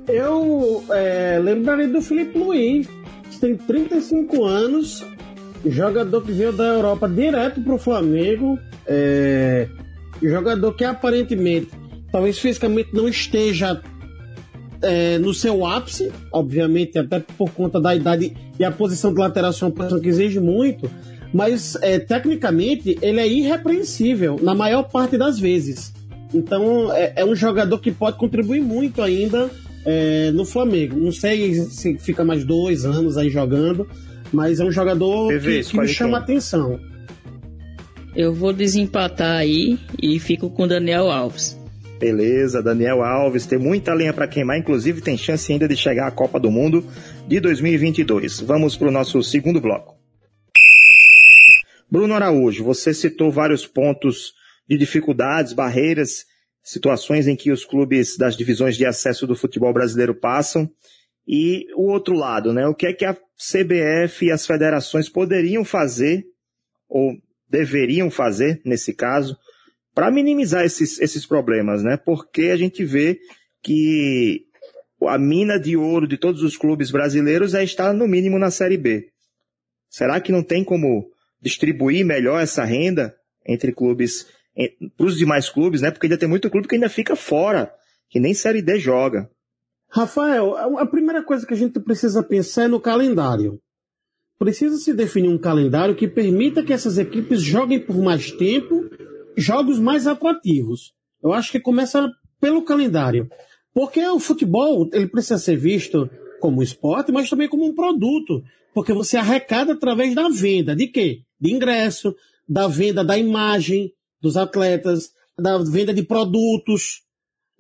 Eu 0.09 0.85
é, 0.91 1.39
lembrarei 1.43 1.87
do 1.87 2.01
Felipe 2.01 2.39
Luiz, 2.39 2.87
que 3.31 3.39
tem 3.41 3.57
35 3.57 4.45
anos, 4.45 5.05
jogador 5.65 6.23
que 6.23 6.33
veio 6.33 6.53
da 6.53 6.65
Europa 6.65 7.09
direto 7.09 7.61
para 7.61 7.75
o 7.75 7.79
Flamengo, 7.79 8.59
é, 8.87 9.69
jogador 10.23 10.73
que 10.75 10.85
aparentemente, 10.85 11.71
talvez 12.13 12.39
fisicamente 12.39 12.91
não 12.93 13.09
esteja 13.09 13.81
é, 14.81 15.19
no 15.19 15.35
seu 15.35 15.67
ápice, 15.67 16.13
obviamente, 16.33 16.99
até 16.99 17.19
por 17.19 17.51
conta 17.51 17.81
da 17.81 17.95
idade 17.95 18.37
e 18.59 18.65
a 18.65 18.71
posição 18.71 19.13
de 19.13 19.19
lateral 19.19 19.51
é 19.51 19.65
uma 19.65 19.71
posição 19.73 20.01
que 20.01 20.09
exige 20.09 20.39
muito, 20.39 20.91
mas 21.33 21.77
é, 21.83 21.99
tecnicamente 21.99 22.97
ele 23.03 23.21
é 23.21 23.27
irrepreensível 23.27 24.39
na 24.41 24.55
maior 24.55 24.85
parte 24.85 25.19
das 25.19 25.39
vezes. 25.39 25.93
Então 26.37 26.93
é, 26.93 27.15
é 27.17 27.25
um 27.25 27.35
jogador 27.35 27.79
que 27.79 27.91
pode 27.91 28.19
contribuir 28.19 28.61
muito 28.61 29.01
ainda 29.01 29.51
é, 29.85 30.31
no 30.33 30.45
Flamengo. 30.45 30.97
Não 30.97 31.13
sei 31.13 31.55
se 31.55 31.99
fica 31.99 32.25
mais 32.25 32.45
dois 32.45 32.85
anos 32.85 33.17
aí 33.17 33.31
jogando, 33.31 33.89
mas 34.31 34.61
é 34.61 34.65
um 34.65 34.71
jogador 34.71 35.29
TV, 35.29 35.63
que, 35.63 35.71
que 35.71 35.79
me 35.79 35.89
chama 35.89 36.19
a 36.19 36.21
atenção. 36.21 36.79
Eu 38.15 38.35
vou 38.35 38.53
desempatar 38.53 39.39
aí 39.39 39.79
e 40.01 40.19
fico 40.19 40.51
com 40.51 40.67
Daniel 40.67 41.11
Alves. 41.11 41.59
Beleza, 41.99 42.63
Daniel 42.63 43.03
Alves 43.03 43.47
tem 43.47 43.59
muita 43.59 43.95
lenha 43.95 44.13
para 44.13 44.29
queimar, 44.29 44.59
inclusive 44.59 45.01
tem 45.01 45.17
chance 45.17 45.51
ainda 45.51 45.67
de 45.67 45.77
chegar 45.77 46.07
à 46.07 46.11
Copa 46.11 46.39
do 46.39 46.51
Mundo 46.51 46.85
de 47.27 47.41
2022. 47.41 48.41
Vamos 48.41 48.77
para 48.77 48.89
o 48.89 48.93
nosso 48.93 49.23
segundo 49.23 49.61
bloco. 49.61 49.97
Bruno 51.91 52.15
Araújo, 52.15 52.65
você 52.65 52.93
citou 52.93 53.31
vários 53.31 53.67
pontos 53.67 54.35
de 54.69 54.77
dificuldades, 54.77 55.53
barreiras 55.53 56.25
situações 56.63 57.29
em 57.29 57.37
que 57.37 57.53
os 57.53 57.65
clubes 57.65 58.17
das 58.17 58.37
divisões 58.37 58.77
de 58.77 58.85
acesso 58.85 59.27
do 59.27 59.37
futebol 59.37 59.73
brasileiro 59.73 60.15
passam. 60.15 60.69
E 61.27 61.67
o 61.75 61.91
outro 61.91 62.15
lado, 62.15 62.53
né? 62.53 62.67
O 62.67 62.75
que 62.75 62.87
é 62.87 62.93
que 62.93 63.05
a 63.05 63.15
CBF 63.15 64.27
e 64.27 64.31
as 64.33 64.47
federações 64.47 65.09
poderiam 65.09 65.65
fazer, 65.65 66.25
ou 66.89 67.17
deveriam 67.49 68.11
fazer, 68.11 68.61
nesse 68.65 68.93
caso, 68.93 69.37
para 69.95 70.11
minimizar 70.11 70.65
esses, 70.65 71.01
esses 71.01 71.25
problemas, 71.25 71.83
né? 71.83 71.97
Porque 71.97 72.47
a 72.47 72.57
gente 72.57 72.85
vê 72.85 73.19
que 73.63 74.45
a 75.03 75.19
mina 75.19 75.59
de 75.59 75.77
ouro 75.77 76.07
de 76.07 76.17
todos 76.17 76.43
os 76.43 76.57
clubes 76.57 76.91
brasileiros 76.91 77.55
é 77.55 77.63
estar 77.63 77.93
no 77.93 78.09
mínimo 78.09 78.39
na 78.39 78.51
Série 78.51 78.77
B. 78.77 79.09
Será 79.89 80.21
que 80.21 80.33
não 80.33 80.43
tem 80.43 80.65
como 80.65 81.09
distribuir 81.41 82.05
melhor 82.05 82.43
essa 82.43 82.65
renda 82.65 83.15
entre 83.47 83.73
clubes 83.73 84.27
para 84.97 85.07
os 85.07 85.17
demais 85.17 85.49
clubes, 85.49 85.83
né? 85.83 85.91
Porque 85.91 86.07
ainda 86.07 86.19
tem 86.19 86.29
muito 86.29 86.51
clube 86.51 86.67
que 86.67 86.75
ainda 86.75 86.89
fica 86.89 87.15
fora, 87.15 87.73
que 88.09 88.19
nem 88.19 88.35
Série 88.35 88.63
D 88.63 88.79
joga. 88.79 89.31
Rafael, 89.91 90.57
a 90.79 90.87
primeira 90.87 91.23
coisa 91.23 91.47
que 91.47 91.55
a 91.55 91.57
gente 91.57 91.79
precisa 91.81 92.23
pensar 92.23 92.65
é 92.65 92.69
no 92.69 92.81
calendário. 92.81 93.61
Precisa 94.39 94.77
se 94.77 94.93
definir 94.93 95.29
um 95.29 95.39
calendário 95.39 95.95
que 95.95 96.09
permita 96.09 96.63
que 96.63 96.73
essas 96.73 96.99
equipes 96.99 97.41
joguem 97.41 97.81
por 97.81 97.97
mais 97.97 98.31
tempo, 98.31 98.91
jogos 99.37 99.79
mais 99.79 100.07
atrativos. 100.07 100.93
Eu 101.23 101.33
acho 101.33 101.51
que 101.51 101.61
começa 101.61 102.11
pelo 102.41 102.65
calendário. 102.65 103.29
Porque 103.73 104.05
o 104.07 104.19
futebol, 104.19 104.89
ele 104.93 105.07
precisa 105.07 105.39
ser 105.39 105.57
visto 105.57 106.11
como 106.41 106.63
esporte, 106.63 107.13
mas 107.13 107.31
também 107.31 107.49
como 107.49 107.65
um 107.65 107.75
produto. 107.75 108.43
Porque 108.75 108.93
você 108.93 109.17
arrecada 109.17 109.73
através 109.73 110.15
da 110.15 110.29
venda. 110.29 110.77
De 110.77 110.87
quê? 110.89 111.21
De 111.41 111.53
ingresso, 111.53 112.15
da 112.49 112.69
venda 112.69 113.03
da 113.03 113.17
imagem, 113.17 113.93
dos 114.27 114.37
atletas, 114.37 115.13
da 115.39 115.59
venda 115.59 115.95
de 115.95 116.03
produtos, 116.03 117.03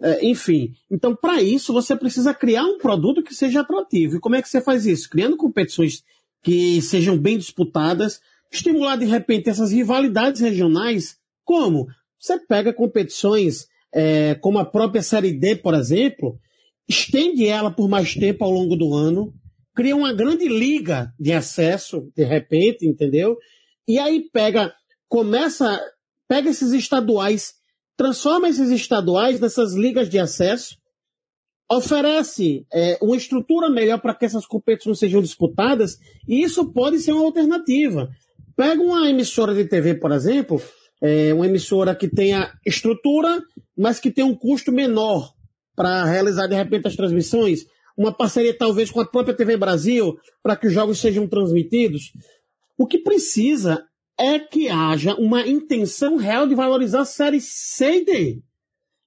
é, 0.00 0.26
enfim. 0.26 0.74
Então, 0.90 1.14
para 1.14 1.40
isso, 1.40 1.72
você 1.72 1.96
precisa 1.96 2.34
criar 2.34 2.64
um 2.64 2.78
produto 2.78 3.22
que 3.22 3.34
seja 3.34 3.60
atrativo. 3.60 4.16
E 4.16 4.20
como 4.20 4.34
é 4.34 4.42
que 4.42 4.48
você 4.48 4.60
faz 4.60 4.86
isso? 4.86 5.08
Criando 5.08 5.36
competições 5.36 6.02
que 6.42 6.80
sejam 6.82 7.16
bem 7.16 7.38
disputadas, 7.38 8.20
estimular 8.52 8.96
de 8.96 9.06
repente 9.06 9.48
essas 9.48 9.72
rivalidades 9.72 10.40
regionais. 10.40 11.16
Como? 11.44 11.86
Você 12.18 12.38
pega 12.38 12.72
competições 12.72 13.66
é, 13.94 14.34
como 14.34 14.58
a 14.58 14.64
própria 14.64 15.02
Série 15.02 15.32
D, 15.32 15.56
por 15.56 15.74
exemplo, 15.74 16.38
estende 16.88 17.46
ela 17.46 17.70
por 17.70 17.88
mais 17.88 18.14
tempo 18.14 18.44
ao 18.44 18.50
longo 18.50 18.76
do 18.76 18.94
ano, 18.94 19.32
cria 19.74 19.96
uma 19.96 20.12
grande 20.12 20.48
liga 20.48 21.12
de 21.18 21.32
acesso, 21.32 22.10
de 22.16 22.24
repente, 22.24 22.86
entendeu? 22.86 23.36
E 23.86 23.98
aí 23.98 24.28
pega, 24.32 24.74
começa 25.08 25.80
pega 26.28 26.50
esses 26.50 26.72
estaduais, 26.72 27.54
transforma 27.96 28.48
esses 28.48 28.70
estaduais 28.70 29.40
nessas 29.40 29.74
ligas 29.74 30.08
de 30.08 30.18
acesso, 30.18 30.76
oferece 31.70 32.66
é, 32.72 32.98
uma 33.02 33.16
estrutura 33.16 33.68
melhor 33.68 34.00
para 34.00 34.14
que 34.14 34.24
essas 34.24 34.46
competições 34.46 34.98
sejam 34.98 35.20
disputadas, 35.20 35.98
e 36.28 36.42
isso 36.42 36.72
pode 36.72 37.00
ser 37.00 37.12
uma 37.12 37.24
alternativa. 37.24 38.08
Pega 38.56 38.80
uma 38.80 39.08
emissora 39.10 39.54
de 39.54 39.64
TV, 39.64 39.94
por 39.94 40.12
exemplo, 40.12 40.62
é, 41.02 41.34
uma 41.34 41.46
emissora 41.46 41.94
que 41.94 42.08
tenha 42.08 42.52
estrutura, 42.64 43.42
mas 43.76 43.98
que 43.98 44.10
tenha 44.10 44.26
um 44.26 44.34
custo 44.34 44.72
menor 44.72 45.32
para 45.74 46.04
realizar 46.04 46.46
de 46.46 46.54
repente 46.54 46.88
as 46.88 46.96
transmissões, 46.96 47.66
uma 47.96 48.12
parceria 48.12 48.56
talvez 48.56 48.90
com 48.90 49.00
a 49.00 49.06
própria 49.06 49.34
TV 49.34 49.56
Brasil 49.56 50.16
para 50.42 50.56
que 50.56 50.66
os 50.66 50.72
jogos 50.72 50.98
sejam 50.98 51.26
transmitidos. 51.28 52.12
O 52.78 52.86
que 52.86 52.98
precisa 52.98 53.84
é 54.18 54.38
que 54.38 54.68
haja 54.68 55.14
uma 55.14 55.46
intenção 55.46 56.16
real 56.16 56.46
de 56.46 56.54
valorizar 56.54 57.00
a 57.00 57.04
série 57.04 57.40
C 57.40 57.98
e 57.98 58.04
D. 58.04 58.42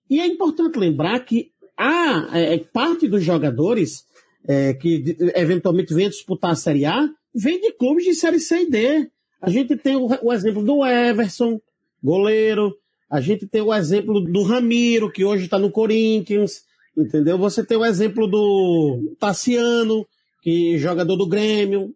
E 0.10 0.20
é 0.20 0.26
importante 0.26 0.78
lembrar 0.78 1.20
que 1.22 1.52
há 1.78 2.30
é, 2.34 2.56
é 2.56 2.58
parte 2.58 3.08
dos 3.08 3.24
jogadores 3.24 4.06
é, 4.48 4.74
que 4.74 5.16
eventualmente 5.36 5.94
vêm 5.94 6.10
disputar 6.10 6.52
a 6.52 6.56
Série 6.56 6.86
A 6.86 7.10
vem 7.34 7.60
de 7.60 7.72
clubes 7.74 8.06
de 8.06 8.14
Série 8.14 8.40
C 8.40 8.64
e 8.64 8.70
D. 8.70 9.10
A 9.42 9.50
gente 9.50 9.76
tem 9.78 9.96
o, 9.96 10.08
o 10.22 10.34
exemplo 10.34 10.64
do 10.64 10.86
Everson, 10.86 11.60
goleiro. 12.04 12.76
A 13.10 13.22
gente 13.22 13.48
tem 13.48 13.62
o 13.62 13.74
exemplo 13.74 14.22
do 14.22 14.44
Ramiro, 14.44 15.12
que 15.12 15.26
hoje 15.26 15.46
está 15.46 15.58
no 15.58 15.72
Corinthians. 15.72 16.64
Entendeu? 16.98 17.38
Você 17.38 17.64
tem 17.64 17.78
o 17.78 17.86
exemplo 17.86 18.28
do 18.28 19.16
Tassiano, 19.20 20.06
que 20.42 20.76
é 20.76 20.78
jogador 20.78 21.16
do 21.16 21.28
Grêmio. 21.28 21.94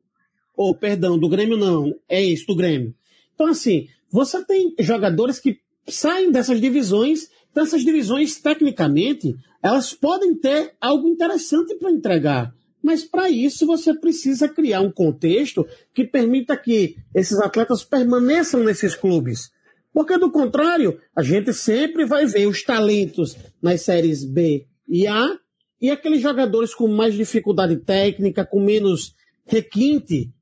Ou, 0.56 0.70
oh, 0.70 0.76
perdão, 0.76 1.18
do 1.18 1.28
Grêmio 1.28 1.58
não. 1.58 1.94
É 2.08 2.22
isso, 2.22 2.46
do 2.48 2.56
Grêmio. 2.56 2.94
Então, 3.34 3.48
assim, 3.48 3.88
você 4.12 4.44
tem 4.46 4.76
jogadores 4.80 5.40
que 5.40 5.60
saem 5.88 6.32
dessas 6.32 6.62
divisões, 6.62 7.30
então 7.52 7.64
essas 7.64 7.84
divisões, 7.84 8.40
tecnicamente, 8.40 9.36
elas 9.62 9.94
podem 9.94 10.36
ter 10.36 10.74
algo 10.80 11.08
interessante 11.08 11.76
para 11.76 11.92
entregar. 11.92 12.54
Mas 12.82 13.04
para 13.04 13.30
isso 13.30 13.66
você 13.66 13.94
precisa 13.94 14.50
criar 14.50 14.82
um 14.82 14.92
contexto 14.92 15.66
que 15.94 16.04
permita 16.04 16.58
que 16.58 16.98
esses 17.16 17.40
atletas 17.40 17.84
permaneçam 17.84 18.62
nesses 18.62 18.94
clubes. 18.94 19.52
Porque 19.94 20.18
do 20.18 20.32
contrário, 20.32 21.00
a 21.16 21.24
gente 21.24 21.54
sempre 21.54 22.06
vai 22.06 22.26
ver 22.26 22.48
os 22.48 22.62
talentos 22.64 23.38
nas 23.62 23.82
séries 23.82 24.26
B 24.26 24.66
e 24.88 25.08
A 25.08 25.38
e 25.80 25.90
aqueles 25.92 26.22
jogadores 26.22 26.74
com 26.74 26.88
mais 26.88 27.14
dificuldade 27.14 27.78
técnica, 27.78 28.46
com 28.46 28.60
menos 28.60 29.16
requinte 29.46 30.34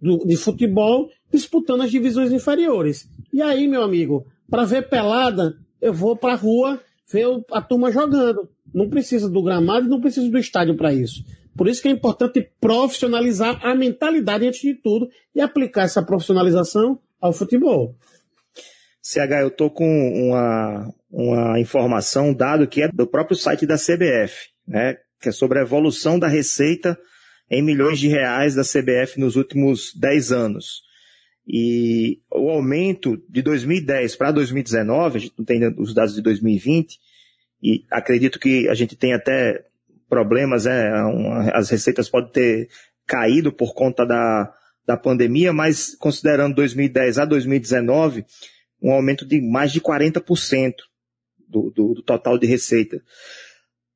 do, 0.00 0.24
de 0.24 0.36
futebol, 0.36 1.10
disputando 1.32 1.82
as 1.82 1.90
divisões 1.90 2.32
inferiores. 2.32 3.08
E 3.32 3.40
aí, 3.40 3.68
meu 3.68 3.82
amigo, 3.82 4.26
para 4.48 4.64
ver 4.64 4.88
pelada, 4.88 5.56
eu 5.80 5.92
vou 5.92 6.16
para 6.16 6.32
a 6.32 6.36
rua 6.36 6.80
ver 7.10 7.26
a 7.52 7.60
turma 7.60 7.90
jogando. 7.90 8.48
Não 8.72 8.88
precisa 8.88 9.28
do 9.28 9.42
gramado, 9.42 9.88
não 9.88 10.00
precisa 10.00 10.28
do 10.28 10.38
estádio 10.38 10.76
para 10.76 10.92
isso. 10.92 11.24
Por 11.56 11.68
isso 11.68 11.82
que 11.82 11.88
é 11.88 11.90
importante 11.90 12.48
profissionalizar 12.60 13.64
a 13.64 13.74
mentalidade 13.74 14.46
antes 14.46 14.60
de 14.60 14.74
tudo 14.74 15.08
e 15.34 15.40
aplicar 15.40 15.82
essa 15.82 16.02
profissionalização 16.02 16.98
ao 17.20 17.32
futebol. 17.32 17.94
CH, 19.02 19.40
eu 19.42 19.48
estou 19.48 19.70
com 19.70 19.84
uma, 19.84 20.92
uma 21.10 21.60
informação, 21.60 22.28
um 22.28 22.34
dado 22.34 22.66
que 22.66 22.82
é 22.82 22.88
do 22.88 23.06
próprio 23.06 23.36
site 23.36 23.66
da 23.66 23.76
CBF, 23.76 24.50
né? 24.66 24.96
Que 25.20 25.30
é 25.30 25.32
sobre 25.32 25.58
a 25.58 25.62
evolução 25.62 26.18
da 26.18 26.28
receita 26.28 26.98
em 27.50 27.62
milhões 27.62 27.98
de 27.98 28.08
reais 28.08 28.54
da 28.54 28.62
CBF 28.62 29.18
nos 29.18 29.36
últimos 29.36 29.92
10 29.94 30.32
anos. 30.32 30.82
E 31.46 32.20
o 32.30 32.50
aumento 32.50 33.22
de 33.28 33.42
2010 33.42 34.16
para 34.16 34.30
2019, 34.30 35.16
a 35.16 35.20
gente 35.20 35.34
não 35.36 35.44
tem 35.44 35.66
os 35.78 35.94
dados 35.94 36.14
de 36.14 36.22
2020, 36.22 36.98
e 37.62 37.84
acredito 37.90 38.38
que 38.38 38.68
a 38.68 38.74
gente 38.74 38.96
tem 38.96 39.12
até 39.12 39.64
problemas, 40.08 40.64
né? 40.64 40.90
as 41.52 41.70
receitas 41.70 42.08
podem 42.08 42.30
ter 42.30 42.68
caído 43.06 43.52
por 43.52 43.74
conta 43.74 44.06
da, 44.06 44.52
da 44.86 44.96
pandemia, 44.96 45.52
mas 45.52 45.94
considerando 45.96 46.56
2010 46.56 47.18
a 47.18 47.24
2019, 47.24 48.24
um 48.82 48.92
aumento 48.92 49.26
de 49.26 49.40
mais 49.40 49.72
de 49.72 49.80
40% 49.80 50.74
do, 51.48 51.70
do, 51.70 51.94
do 51.94 52.02
total 52.02 52.38
de 52.38 52.46
receita. 52.46 53.02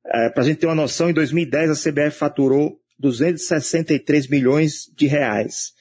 É, 0.05 0.29
Para 0.29 0.43
a 0.43 0.45
gente 0.45 0.59
ter 0.59 0.67
uma 0.67 0.75
noção, 0.75 1.09
em 1.09 1.13
2010 1.13 1.71
a 1.71 1.91
CBF 1.91 2.17
faturou 2.17 2.79
263 2.99 4.27
milhões 4.27 4.91
de 4.95 5.07
reais. 5.07 5.73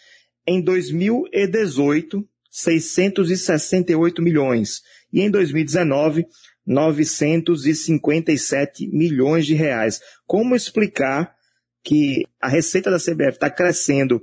Em 0.46 0.62
2018, 0.62 2.26
668 2.50 4.22
milhões. 4.22 4.80
E 5.12 5.20
em 5.20 5.30
2019, 5.30 6.24
957 6.66 8.88
milhões 8.88 9.46
de 9.46 9.54
reais. 9.54 10.00
Como 10.26 10.56
explicar 10.56 11.34
que 11.82 12.26
a 12.40 12.48
receita 12.48 12.90
da 12.90 12.98
CBF 12.98 13.34
está 13.34 13.50
crescendo, 13.50 14.22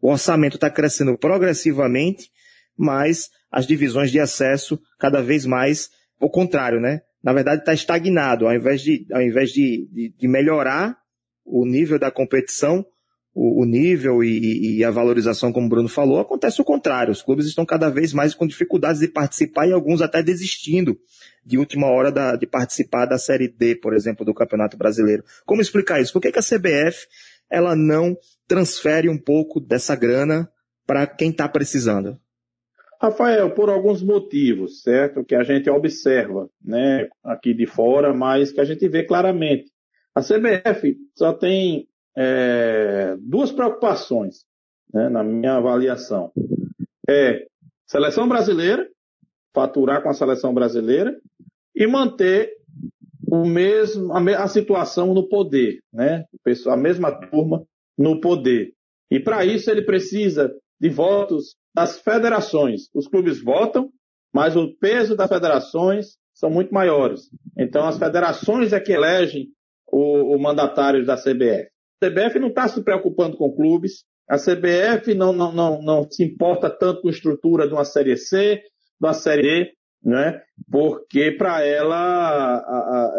o 0.00 0.10
orçamento 0.10 0.56
está 0.56 0.70
crescendo 0.70 1.18
progressivamente, 1.18 2.30
mas 2.76 3.30
as 3.50 3.66
divisões 3.66 4.10
de 4.10 4.18
acesso 4.18 4.80
cada 4.98 5.22
vez 5.22 5.44
mais 5.44 5.90
o 6.18 6.30
contrário, 6.30 6.80
né? 6.80 7.02
Na 7.22 7.32
verdade, 7.32 7.60
está 7.60 7.74
estagnado. 7.74 8.46
Ao 8.46 8.54
invés, 8.54 8.80
de, 8.80 9.06
ao 9.12 9.20
invés 9.20 9.50
de, 9.50 9.86
de, 9.92 10.14
de 10.18 10.28
melhorar 10.28 10.96
o 11.44 11.66
nível 11.66 11.98
da 11.98 12.10
competição, 12.10 12.84
o, 13.34 13.62
o 13.62 13.64
nível 13.64 14.22
e, 14.22 14.78
e, 14.78 14.84
a 14.84 14.90
valorização, 14.90 15.52
como 15.52 15.66
o 15.66 15.68
Bruno 15.68 15.88
falou, 15.88 16.20
acontece 16.20 16.60
o 16.60 16.64
contrário. 16.64 17.12
Os 17.12 17.22
clubes 17.22 17.46
estão 17.46 17.64
cada 17.64 17.88
vez 17.88 18.12
mais 18.12 18.34
com 18.34 18.46
dificuldades 18.46 19.00
de 19.00 19.08
participar 19.08 19.66
e 19.66 19.72
alguns 19.72 20.02
até 20.02 20.22
desistindo 20.22 20.98
de 21.44 21.58
última 21.58 21.86
hora 21.88 22.12
da, 22.12 22.36
de 22.36 22.46
participar 22.46 23.06
da 23.06 23.18
Série 23.18 23.48
D, 23.48 23.74
por 23.76 23.94
exemplo, 23.94 24.24
do 24.24 24.34
Campeonato 24.34 24.76
Brasileiro. 24.76 25.24
Como 25.46 25.62
explicar 25.62 26.00
isso? 26.00 26.12
Por 26.12 26.20
que, 26.20 26.30
que 26.30 26.38
a 26.38 26.42
CBF 26.42 27.06
ela 27.50 27.74
não 27.74 28.16
transfere 28.46 29.08
um 29.08 29.18
pouco 29.18 29.60
dessa 29.60 29.96
grana 29.96 30.48
para 30.86 31.06
quem 31.06 31.30
está 31.30 31.48
precisando? 31.48 32.18
Rafael, 33.00 33.50
por 33.50 33.68
alguns 33.68 34.02
motivos, 34.02 34.82
certo? 34.82 35.24
Que 35.24 35.34
a 35.34 35.42
gente 35.42 35.68
observa, 35.68 36.48
né, 36.64 37.08
aqui 37.24 37.52
de 37.52 37.66
fora, 37.66 38.14
mas 38.14 38.52
que 38.52 38.60
a 38.60 38.64
gente 38.64 38.88
vê 38.88 39.04
claramente. 39.04 39.72
A 40.14 40.20
CBF 40.20 40.96
só 41.16 41.32
tem 41.32 41.88
é, 42.16 43.16
duas 43.20 43.52
preocupações, 43.52 44.44
né, 44.92 45.08
na 45.08 45.22
minha 45.22 45.56
avaliação. 45.56 46.32
É 47.08 47.46
seleção 47.86 48.28
brasileira, 48.28 48.88
faturar 49.54 50.02
com 50.02 50.08
a 50.08 50.14
seleção 50.14 50.52
brasileira 50.54 51.14
e 51.74 51.86
manter 51.86 52.52
o 53.30 53.46
mesmo, 53.46 54.12
a, 54.12 54.20
a 54.42 54.48
situação 54.48 55.14
no 55.14 55.28
poder, 55.28 55.80
né? 55.92 56.24
A 56.66 56.76
mesma 56.76 57.10
turma 57.10 57.64
no 57.96 58.20
poder. 58.20 58.74
E 59.10 59.18
para 59.20 59.44
isso 59.44 59.70
ele 59.70 59.82
precisa 59.82 60.54
de 60.78 60.88
votos 60.90 61.56
das 61.74 61.98
federações. 61.98 62.90
Os 62.94 63.08
clubes 63.08 63.42
votam, 63.42 63.90
mas 64.32 64.56
o 64.56 64.74
peso 64.78 65.16
das 65.16 65.28
federações 65.28 66.18
são 66.34 66.50
muito 66.50 66.74
maiores. 66.74 67.30
Então 67.56 67.86
as 67.86 67.98
federações 67.98 68.72
é 68.72 68.80
que 68.80 68.92
elegem 68.92 69.48
o, 69.86 70.34
o 70.36 70.38
mandatário 70.38 71.04
da 71.06 71.16
CBF. 71.16 71.71
CBF 72.08 72.38
não 72.38 72.48
está 72.48 72.66
se 72.68 72.82
preocupando 72.82 73.36
com 73.36 73.54
clubes, 73.54 74.04
a 74.28 74.36
CBF 74.36 75.14
não, 75.14 75.32
não, 75.32 75.52
não, 75.52 75.82
não 75.82 76.10
se 76.10 76.24
importa 76.24 76.70
tanto 76.70 77.02
com 77.02 77.08
a 77.08 77.12
estrutura 77.12 77.66
de 77.66 77.74
uma 77.74 77.84
Série 77.84 78.16
C, 78.16 78.56
de 78.56 79.06
uma 79.06 79.12
Série 79.12 79.42
D, 79.42 79.72
né? 80.04 80.40
porque 80.70 81.32
para 81.32 81.64
ela 81.64 81.96
a, 81.96 82.56
a, 82.58 83.12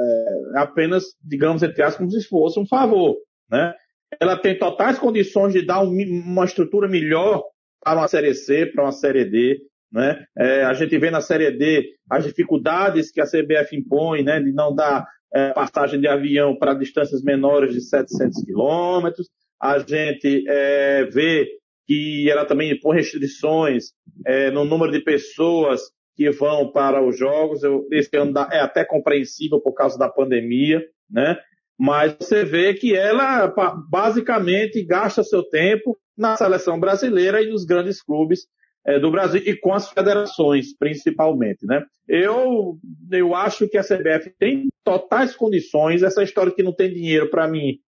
é 0.55 0.59
apenas, 0.59 1.05
digamos, 1.23 1.63
entre 1.63 1.81
aspas, 1.81 1.97
como 1.97 2.11
se 2.11 2.27
fosse 2.27 2.59
um 2.59 2.65
favor. 2.65 3.15
Né? 3.49 3.73
Ela 4.19 4.37
tem 4.37 4.57
totais 4.57 4.99
condições 4.99 5.53
de 5.53 5.65
dar 5.65 5.81
um, 5.81 5.91
uma 5.91 6.45
estrutura 6.45 6.87
melhor 6.87 7.43
para 7.81 7.99
uma 7.99 8.07
Série 8.07 8.33
C, 8.33 8.65
para 8.65 8.83
uma 8.83 8.91
Série 8.91 9.25
D. 9.25 9.59
Né? 9.91 10.25
É, 10.37 10.63
a 10.63 10.73
gente 10.73 10.97
vê 10.97 11.11
na 11.11 11.21
Série 11.21 11.51
D 11.51 11.91
as 12.09 12.25
dificuldades 12.25 13.11
que 13.11 13.21
a 13.21 13.25
CBF 13.25 13.75
impõe 13.75 14.23
né, 14.23 14.39
de 14.39 14.51
não 14.51 14.73
dar 14.73 15.05
é, 15.33 15.51
passagem 15.53 15.99
de 15.99 16.07
avião 16.07 16.55
para 16.55 16.73
distâncias 16.73 17.23
menores 17.23 17.73
de 17.73 17.81
700 17.81 18.43
quilômetros. 18.43 19.29
A 19.61 19.79
gente 19.79 20.43
é, 20.47 21.05
vê 21.05 21.47
que 21.85 22.29
ela 22.29 22.45
também 22.45 22.71
impõe 22.71 22.97
restrições 22.97 23.91
é, 24.25 24.51
no 24.51 24.63
número 24.63 24.91
de 24.91 25.01
pessoas 25.01 25.81
que 26.15 26.29
vão 26.29 26.71
para 26.71 27.03
os 27.03 27.17
jogos. 27.17 27.63
Eu, 27.63 27.87
esse 27.91 28.15
ano 28.15 28.33
é 28.51 28.59
até 28.59 28.85
compreensível 28.85 29.59
por 29.59 29.73
causa 29.73 29.97
da 29.97 30.09
pandemia, 30.09 30.83
né? 31.09 31.37
Mas 31.77 32.15
você 32.19 32.45
vê 32.45 32.73
que 32.73 32.95
ela 32.95 33.51
basicamente 33.89 34.83
gasta 34.85 35.23
seu 35.23 35.43
tempo 35.43 35.97
na 36.15 36.37
seleção 36.37 36.79
brasileira 36.79 37.41
e 37.41 37.49
nos 37.49 37.65
grandes 37.65 38.01
clubes 38.01 38.47
é, 38.85 38.99
do 38.99 39.09
Brasil 39.11 39.41
e 39.45 39.55
com 39.55 39.73
as 39.73 39.89
federações, 39.89 40.75
principalmente, 40.77 41.65
né? 41.65 41.83
Eu, 42.07 42.77
eu 43.11 43.33
acho 43.33 43.67
que 43.67 43.77
a 43.77 43.83
CBF 43.83 44.33
tem 44.37 44.67
totais 44.83 45.35
condições, 45.35 46.03
essa 46.03 46.23
história 46.23 46.53
que 46.53 46.63
não 46.63 46.73
tem 46.73 46.93
dinheiro 46.93 47.29
para 47.29 47.47
mim 47.47 47.79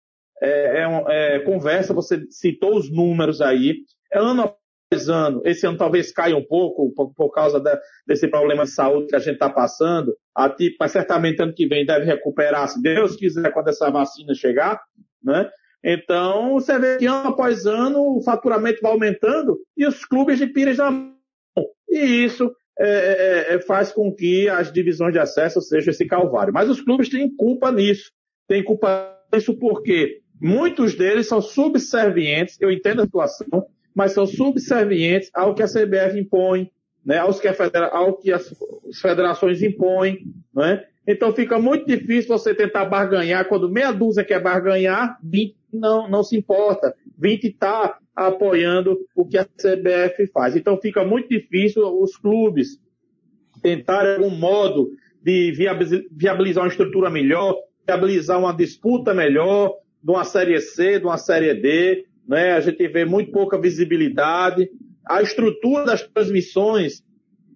é, 0.41 0.83
é, 0.83 1.35
é, 1.35 1.39
conversa, 1.39 1.93
você 1.93 2.25
citou 2.29 2.77
os 2.77 2.89
números 2.89 3.41
aí, 3.41 3.77
é 4.11 4.19
ano 4.19 4.43
após 4.43 5.09
ano, 5.09 5.41
esse 5.45 5.65
ano 5.65 5.77
talvez 5.77 6.11
caia 6.11 6.35
um 6.35 6.45
pouco 6.45 6.93
por, 6.93 7.13
por 7.13 7.31
causa 7.31 7.59
da, 7.59 7.79
desse 8.07 8.27
problema 8.27 8.63
de 8.63 8.71
saúde 8.71 9.07
que 9.07 9.15
a 9.15 9.19
gente 9.19 9.33
está 9.33 9.49
passando, 9.49 10.15
a, 10.35 10.53
mas 10.79 10.91
certamente 10.91 11.41
ano 11.41 11.53
que 11.53 11.67
vem 11.67 11.85
deve 11.85 12.05
recuperar, 12.05 12.67
se 12.67 12.81
Deus 12.81 13.15
quiser, 13.15 13.51
quando 13.51 13.69
essa 13.69 13.89
vacina 13.89 14.33
chegar, 14.33 14.81
né? 15.23 15.49
Então, 15.87 16.53
você 16.53 16.79
vê 16.79 16.97
que 16.97 17.05
ano 17.05 17.29
após 17.29 17.67
ano 17.67 18.17
o 18.17 18.21
faturamento 18.23 18.81
vai 18.81 18.91
aumentando 18.91 19.59
e 19.77 19.85
os 19.85 20.03
clubes 20.03 20.39
de 20.39 20.47
Pires 20.47 20.79
na 20.79 20.89
mão. 20.89 21.13
E 21.87 22.25
isso 22.25 22.51
é, 22.79 22.89
é, 22.89 23.53
é, 23.53 23.61
faz 23.61 23.91
com 23.91 24.11
que 24.11 24.49
as 24.49 24.73
divisões 24.73 25.13
de 25.13 25.19
acesso 25.19 25.61
sejam 25.61 25.91
esse 25.91 26.07
calvário. 26.07 26.51
Mas 26.51 26.71
os 26.71 26.81
clubes 26.81 27.07
têm 27.07 27.29
culpa 27.29 27.71
nisso. 27.71 28.11
Têm 28.47 28.63
culpa 28.63 29.15
nisso 29.31 29.55
porque 29.59 30.21
muitos 30.41 30.95
deles 30.95 31.27
são 31.27 31.39
subservientes, 31.39 32.57
eu 32.59 32.71
entendo 32.71 33.01
a 33.01 33.05
situação, 33.05 33.67
mas 33.93 34.11
são 34.11 34.25
subservientes 34.25 35.29
ao 35.35 35.53
que 35.53 35.61
a 35.61 35.67
CBF 35.67 36.19
impõe, 36.19 36.71
né, 37.05 37.19
aos 37.19 37.39
que 37.39 37.47
a 37.47 37.53
federa 37.53 37.87
ao 37.87 38.17
que 38.17 38.31
as 38.31 38.51
federações 38.99 39.61
impõem, 39.61 40.33
né? 40.53 40.83
Então 41.07 41.33
fica 41.33 41.59
muito 41.59 41.85
difícil 41.85 42.35
você 42.35 42.53
tentar 42.53 42.85
barganhar 42.85 43.47
quando 43.47 43.69
meia 43.69 43.91
dúzia 43.91 44.23
quer 44.23 44.41
barganhar, 44.41 45.19
20 45.23 45.55
não, 45.73 46.09
não 46.09 46.23
se 46.23 46.37
importa. 46.37 46.95
20 47.17 47.45
está 47.45 47.97
apoiando 48.15 48.97
o 49.15 49.25
que 49.25 49.37
a 49.37 49.45
CBF 49.45 50.27
faz. 50.27 50.55
Então 50.55 50.79
fica 50.79 51.03
muito 51.03 51.29
difícil 51.29 51.83
os 52.01 52.15
clubes 52.17 52.79
tentarem 53.61 54.15
algum 54.15 54.35
modo 54.35 54.89
de 55.21 55.51
viabilizar 56.11 56.63
uma 56.63 56.69
estrutura 56.69 57.09
melhor, 57.09 57.55
viabilizar 57.85 58.39
uma 58.39 58.53
disputa 58.53 59.13
melhor, 59.13 59.73
de 60.03 60.11
uma 60.11 60.23
Série 60.23 60.59
C, 60.61 60.99
de 60.99 61.05
uma 61.05 61.17
Série 61.17 61.53
D, 61.55 62.05
né? 62.27 62.53
A 62.53 62.59
gente 62.59 62.87
vê 62.87 63.05
muito 63.05 63.31
pouca 63.31 63.59
visibilidade. 63.59 64.69
A 65.07 65.21
estrutura 65.21 65.83
das 65.83 66.07
transmissões 66.07 67.03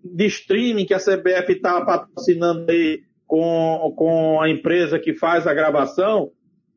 de 0.03 0.25
streaming 0.25 0.85
que 0.85 0.93
a 0.93 0.99
CBF 0.99 1.51
está 1.51 1.83
patrocinando 1.85 2.71
aí 2.71 3.01
com, 3.29 3.93
com 3.95 4.41
a 4.41 4.49
empresa 4.49 4.97
que 4.97 5.13
faz 5.13 5.45
a 5.45 5.53
gravação, 5.53 6.31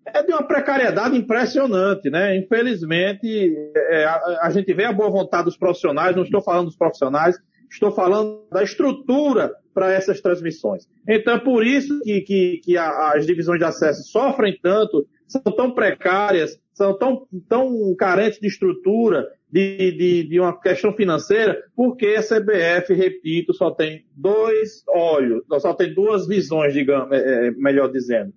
é 0.05 0.23
de 0.23 0.33
uma 0.33 0.47
precariedade 0.47 1.17
impressionante, 1.17 2.11
né? 2.11 2.37
Infelizmente, 2.37 3.57
é, 3.75 4.05
a, 4.05 4.41
a, 4.43 4.51
gente 4.51 4.73
vê 4.75 4.85
a 4.85 4.93
boa 4.93 5.11
vontade 5.11 5.47
dos 5.47 5.57
profissionais, 5.57 6.15
não 6.15 6.25
estou 6.25 6.43
falando 6.43 6.67
dos 6.67 6.77
profissionais, 6.77 7.38
estou 7.71 7.91
falando 7.91 8.45
da 8.53 8.62
estrutura 8.62 9.51
para 9.73 9.93
essas 9.93 10.21
transmissões. 10.21 10.87
Então, 11.09 11.37
é 11.37 11.38
por 11.38 11.67
isso 11.67 11.99
que, 12.03 12.21
que, 12.21 12.61
que 12.62 12.77
a, 12.77 13.12
as 13.15 13.25
divisões 13.25 13.59
de 13.59 13.65
acesso 13.65 14.03
sofrem 14.03 14.59
tanto, 14.62 15.07
são 15.27 15.41
tão 15.57 15.71
precárias, 15.75 16.61
são 16.75 16.99
tão, 16.99 17.27
tão 17.49 17.95
carentes 17.97 18.38
de 18.38 18.49
estrutura, 18.49 19.27
de, 19.53 19.93
de, 19.93 20.29
de 20.29 20.41
uma 20.41 20.59
questão 20.59 20.95
financeira, 20.95 21.62
porque 21.77 22.17
a 22.17 22.23
CBF, 22.23 22.95
repito, 22.95 23.53
só 23.53 23.71
tem 23.71 24.07
dois 24.17 24.83
olhos, 24.88 25.43
só 25.61 25.75
tem 25.75 25.93
duas 25.93 26.27
visões, 26.27 26.73
digamos, 26.73 27.12
é, 27.12 27.49
é 27.49 27.51
melhor 27.51 27.93
dizendo 27.93 28.33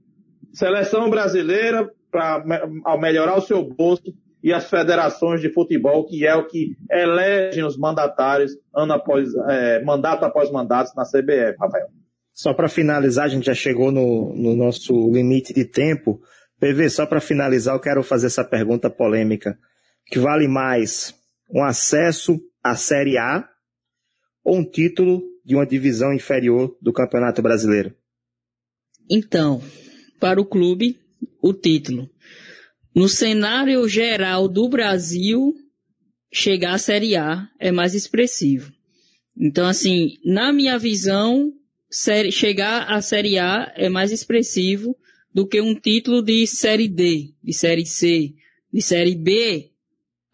Seleção 0.51 1.09
brasileira 1.09 1.89
para 2.09 2.43
melhorar 2.97 3.37
o 3.37 3.41
seu 3.41 3.61
bolso 3.61 4.13
e 4.41 4.53
as 4.53 4.69
federações 4.69 5.41
de 5.41 5.51
futebol, 5.51 6.05
que 6.05 6.25
é 6.25 6.33
o 6.33 6.47
que 6.47 6.77
elegem 6.89 7.65
os 7.65 7.77
mandatários 7.77 8.53
ano 8.73 8.93
após, 8.93 9.27
é, 9.49 9.83
mandato 9.83 10.23
após 10.23 10.49
mandato 10.49 10.91
na 10.95 11.03
CBF, 11.03 11.57
Rafael. 11.59 11.87
Só 12.33 12.53
para 12.53 12.69
finalizar, 12.69 13.25
a 13.25 13.27
gente 13.27 13.45
já 13.45 13.53
chegou 13.53 13.91
no, 13.91 14.33
no 14.33 14.55
nosso 14.55 14.93
limite 15.11 15.53
de 15.53 15.65
tempo. 15.65 16.21
PV, 16.59 16.89
só 16.89 17.05
para 17.05 17.19
finalizar, 17.19 17.75
eu 17.75 17.81
quero 17.81 18.01
fazer 18.01 18.27
essa 18.27 18.43
pergunta 18.43 18.89
polêmica. 18.89 19.57
Que 20.07 20.19
vale 20.19 20.47
mais 20.47 21.15
um 21.49 21.63
acesso 21.63 22.39
à 22.63 22.75
Série 22.75 23.17
A 23.17 23.47
ou 24.43 24.57
um 24.57 24.63
título 24.63 25.23
de 25.43 25.55
uma 25.55 25.65
divisão 25.65 26.13
inferior 26.13 26.77
do 26.81 26.93
Campeonato 26.93 27.41
Brasileiro? 27.41 27.95
Então, 29.09 29.61
para 30.19 30.39
o 30.39 30.45
clube 30.45 30.99
o 31.41 31.53
título. 31.53 32.09
No 32.93 33.09
cenário 33.09 33.87
geral 33.87 34.47
do 34.47 34.69
Brasil, 34.69 35.53
chegar 36.31 36.75
à 36.75 36.77
Série 36.77 37.15
A 37.15 37.47
é 37.59 37.71
mais 37.71 37.93
expressivo. 37.93 38.71
Então, 39.37 39.67
assim, 39.67 40.17
na 40.23 40.53
minha 40.53 40.77
visão, 40.79 41.51
chegar 42.31 42.89
à 42.89 43.01
Série 43.01 43.37
A 43.37 43.71
é 43.75 43.89
mais 43.89 44.11
expressivo 44.11 44.95
do 45.33 45.45
que 45.45 45.59
um 45.59 45.75
título 45.75 46.21
de 46.21 46.47
Série 46.47 46.87
D, 46.87 47.33
de 47.43 47.53
Série 47.53 47.85
C, 47.85 48.33
de 48.71 48.81
Série 48.81 49.15
B. 49.15 49.71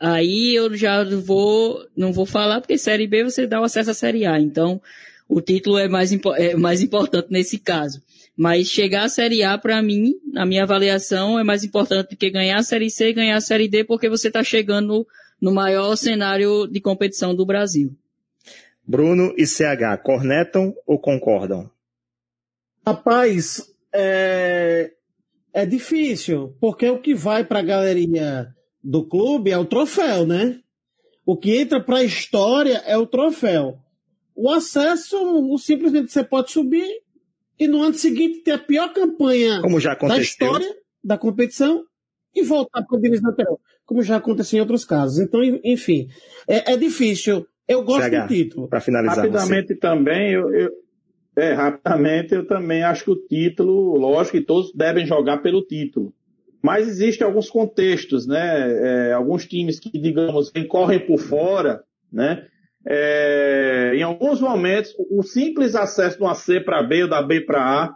Aí 0.01 0.55
eu 0.55 0.75
já 0.75 1.03
vou, 1.03 1.85
não 1.95 2.11
vou 2.11 2.25
falar, 2.25 2.59
porque 2.59 2.75
Série 2.75 3.05
B 3.05 3.23
você 3.23 3.45
dá 3.45 3.61
o 3.61 3.63
acesso 3.63 3.91
à 3.91 3.93
Série 3.93 4.25
A. 4.25 4.39
Então, 4.39 4.81
o 5.29 5.39
título 5.39 5.77
é 5.77 5.87
mais, 5.87 6.11
é 6.37 6.55
mais 6.55 6.81
importante 6.81 7.27
nesse 7.29 7.59
caso. 7.59 8.01
Mas 8.35 8.67
chegar 8.67 9.03
à 9.03 9.09
Série 9.09 9.43
A, 9.43 9.59
para 9.59 9.79
mim, 9.79 10.15
na 10.33 10.43
minha 10.43 10.63
avaliação, 10.63 11.37
é 11.37 11.43
mais 11.43 11.63
importante 11.63 12.09
do 12.09 12.17
que 12.17 12.31
ganhar 12.31 12.57
a 12.57 12.63
Série 12.63 12.89
C 12.89 13.09
e 13.09 13.13
ganhar 13.13 13.35
a 13.35 13.41
Série 13.41 13.67
D, 13.67 13.83
porque 13.83 14.09
você 14.09 14.29
está 14.29 14.43
chegando 14.43 15.05
no, 15.39 15.51
maior 15.51 15.95
cenário 15.95 16.65
de 16.65 16.81
competição 16.81 17.35
do 17.35 17.45
Brasil. 17.45 17.95
Bruno 18.83 19.35
e 19.37 19.45
CH, 19.45 20.01
cornetam 20.03 20.73
ou 20.87 20.97
concordam? 20.97 21.69
Rapaz, 22.83 23.71
é, 23.93 24.93
é 25.53 25.63
difícil, 25.63 26.55
porque 26.59 26.89
o 26.89 26.97
que 26.97 27.13
vai 27.13 27.43
para 27.43 27.59
a 27.59 27.63
galeria 27.63 28.51
do 28.83 29.05
clube 29.05 29.51
é 29.51 29.57
o 29.57 29.65
troféu, 29.65 30.25
né? 30.25 30.59
O 31.25 31.37
que 31.37 31.55
entra 31.57 31.79
para 31.79 31.97
a 31.97 32.03
história 32.03 32.81
é 32.85 32.97
o 32.97 33.05
troféu. 33.05 33.77
O 34.35 34.49
acesso, 34.49 35.17
simplesmente 35.59 36.11
você 36.11 36.23
pode 36.23 36.51
subir 36.51 36.87
e 37.59 37.67
no 37.67 37.81
ano 37.83 37.93
seguinte 37.93 38.39
ter 38.39 38.51
a 38.51 38.57
pior 38.57 38.91
campanha 38.91 39.61
como 39.61 39.79
já 39.79 39.93
da 39.93 40.17
história 40.17 40.75
da 41.03 41.17
competição 41.17 41.83
e 42.33 42.41
voltar 42.41 42.83
para 42.83 42.97
o 42.97 43.01
divisão 43.01 43.31
anterior, 43.31 43.59
como 43.85 44.01
já 44.01 44.17
aconteceu 44.17 44.57
em 44.57 44.61
outros 44.61 44.85
casos. 44.85 45.19
Então, 45.19 45.41
enfim, 45.63 46.07
é, 46.47 46.73
é 46.73 46.77
difícil. 46.77 47.45
Eu 47.67 47.83
gosto 47.83 48.09
CH, 48.09 48.21
do 48.21 48.27
título. 48.27 48.67
Para 48.67 48.81
finalizar. 48.81 49.17
Rapidamente 49.17 49.67
você. 49.67 49.75
também, 49.75 50.31
eu, 50.31 50.53
eu, 50.53 50.71
é, 51.35 51.53
rapidamente, 51.53 52.33
eu 52.33 52.47
também 52.47 52.83
acho 52.83 53.05
que 53.05 53.11
o 53.11 53.15
título, 53.15 53.97
lógico 53.97 54.37
que 54.37 54.43
todos 54.43 54.73
devem 54.73 55.05
jogar 55.05 55.37
pelo 55.37 55.61
título. 55.61 56.13
Mas 56.61 56.87
existem 56.87 57.25
alguns 57.25 57.49
contextos, 57.49 58.27
né? 58.27 59.09
É, 59.09 59.13
alguns 59.13 59.45
times 59.45 59.79
que, 59.79 59.97
digamos, 59.97 60.51
correm 60.69 60.99
por 60.99 61.17
fora, 61.17 61.83
né? 62.11 62.45
É, 62.85 63.93
em 63.95 64.01
alguns 64.01 64.41
momentos, 64.41 64.95
o 65.09 65.21
simples 65.23 65.75
acesso 65.75 66.17
de 66.17 66.23
uma 66.23 66.35
C 66.35 66.59
para 66.59 66.81
B 66.81 67.03
ou 67.03 67.09
da 67.09 67.21
B 67.21 67.41
para 67.41 67.61
A 67.61 67.95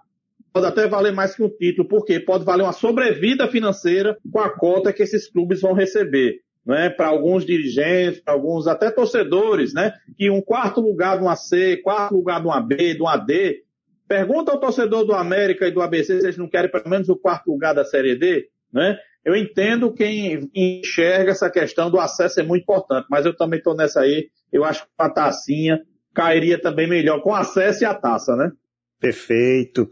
pode 0.54 0.68
até 0.68 0.88
valer 0.88 1.12
mais 1.12 1.36
que 1.36 1.44
um 1.44 1.50
título, 1.50 1.88
porque 1.88 2.20
pode 2.20 2.46
valer 2.46 2.64
uma 2.64 2.72
sobrevida 2.72 3.48
financeira 3.48 4.18
com 4.32 4.40
a 4.40 4.50
cota 4.50 4.94
que 4.94 5.04
esses 5.04 5.30
clubes 5.30 5.62
vão 5.62 5.74
receber. 5.74 6.42
Né, 6.66 6.90
para 6.90 7.10
alguns 7.10 7.46
dirigentes, 7.46 8.22
para 8.22 8.34
alguns 8.34 8.66
até 8.66 8.90
torcedores, 8.90 9.72
né, 9.72 9.94
que 10.18 10.32
um 10.32 10.42
quarto 10.42 10.82
lugar 10.82 11.16
de 11.16 11.24
uma 11.24 11.36
C, 11.36 11.78
quarto 11.78 12.16
lugar 12.16 12.42
de 12.42 12.48
uma 12.48 12.60
B, 12.60 12.96
de 12.96 13.02
uma 13.02 13.18
D, 13.18 13.62
pergunta 14.08 14.52
ao 14.52 14.60
torcedor 14.60 15.06
do 15.06 15.14
América 15.14 15.68
e 15.68 15.72
do 15.72 15.80
ABC 15.80 16.20
se 16.20 16.26
eles 16.26 16.38
não 16.38 16.50
querem 16.50 16.72
pelo 16.72 16.90
menos 16.90 17.08
o 17.08 17.16
quarto 17.16 17.52
lugar 17.52 17.76
da 17.76 17.86
Série 17.86 18.16
D, 18.16 18.50
né? 18.76 18.98
Eu 19.24 19.36
entendo 19.36 19.92
quem 19.92 20.52
enxerga 20.54 21.32
essa 21.32 21.50
questão 21.50 21.90
do 21.90 22.00
acesso 22.00 22.40
é 22.40 22.44
muito 22.44 22.62
importante, 22.62 23.08
mas 23.10 23.26
eu 23.26 23.36
também 23.36 23.58
estou 23.58 23.76
nessa 23.76 24.02
aí. 24.02 24.30
Eu 24.54 24.64
acho 24.64 24.84
que 24.84 24.90
a 25.00 25.10
tacinha 25.10 25.82
cairia 26.14 26.62
também 26.62 26.88
melhor 26.88 27.22
com 27.22 27.34
acesso 27.34 27.84
e 27.84 27.86
a 27.86 27.94
taça, 27.94 28.36
né? 28.36 28.52
Perfeito. 29.00 29.90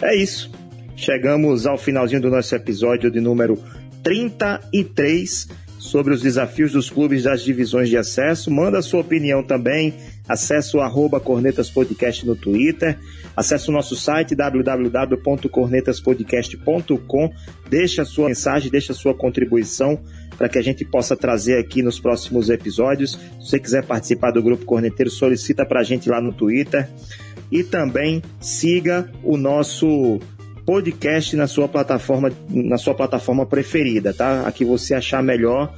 É 0.00 0.16
isso. 0.16 0.50
Chegamos 0.96 1.66
ao 1.66 1.76
finalzinho 1.76 2.22
do 2.22 2.30
nosso 2.30 2.54
episódio 2.54 3.10
de 3.10 3.20
número 3.20 3.58
33 4.02 5.48
sobre 5.78 6.14
os 6.14 6.22
desafios 6.22 6.72
dos 6.72 6.88
clubes 6.88 7.24
das 7.24 7.42
divisões 7.42 7.88
de 7.88 7.96
acesso. 7.96 8.50
Manda 8.50 8.80
sua 8.80 9.00
opinião 9.00 9.42
também. 9.42 9.94
Acesse 10.28 10.76
o 10.76 10.80
arroba 10.80 11.18
Cornetas 11.18 11.68
Podcast 11.68 12.24
no 12.26 12.36
Twitter. 12.36 12.96
Acesse 13.36 13.68
o 13.68 13.72
nosso 13.72 13.96
site 13.96 14.34
www.cornetaspodcast.com. 14.34 17.32
Deixa 17.68 18.02
a 18.02 18.04
sua 18.04 18.28
mensagem, 18.28 18.70
deixa 18.70 18.92
a 18.92 18.96
sua 18.96 19.14
contribuição 19.14 19.98
para 20.36 20.48
que 20.48 20.58
a 20.58 20.62
gente 20.62 20.84
possa 20.84 21.16
trazer 21.16 21.58
aqui 21.58 21.82
nos 21.82 21.98
próximos 21.98 22.50
episódios. 22.50 23.18
Se 23.40 23.50
você 23.50 23.58
quiser 23.58 23.84
participar 23.84 24.30
do 24.30 24.42
Grupo 24.42 24.64
Corneteiro, 24.64 25.10
solicita 25.10 25.66
para 25.66 25.80
a 25.80 25.84
gente 25.84 26.08
lá 26.08 26.20
no 26.20 26.32
Twitter. 26.32 26.88
E 27.50 27.62
também 27.62 28.22
siga 28.40 29.10
o 29.22 29.36
nosso 29.36 30.18
podcast 30.64 31.36
na 31.36 31.46
sua 31.46 31.68
plataforma, 31.68 32.32
na 32.48 32.78
sua 32.78 32.94
plataforma 32.94 33.44
preferida, 33.44 34.14
tá? 34.14 34.46
A 34.46 34.52
que 34.52 34.64
você 34.64 34.94
achar 34.94 35.22
melhor. 35.22 35.74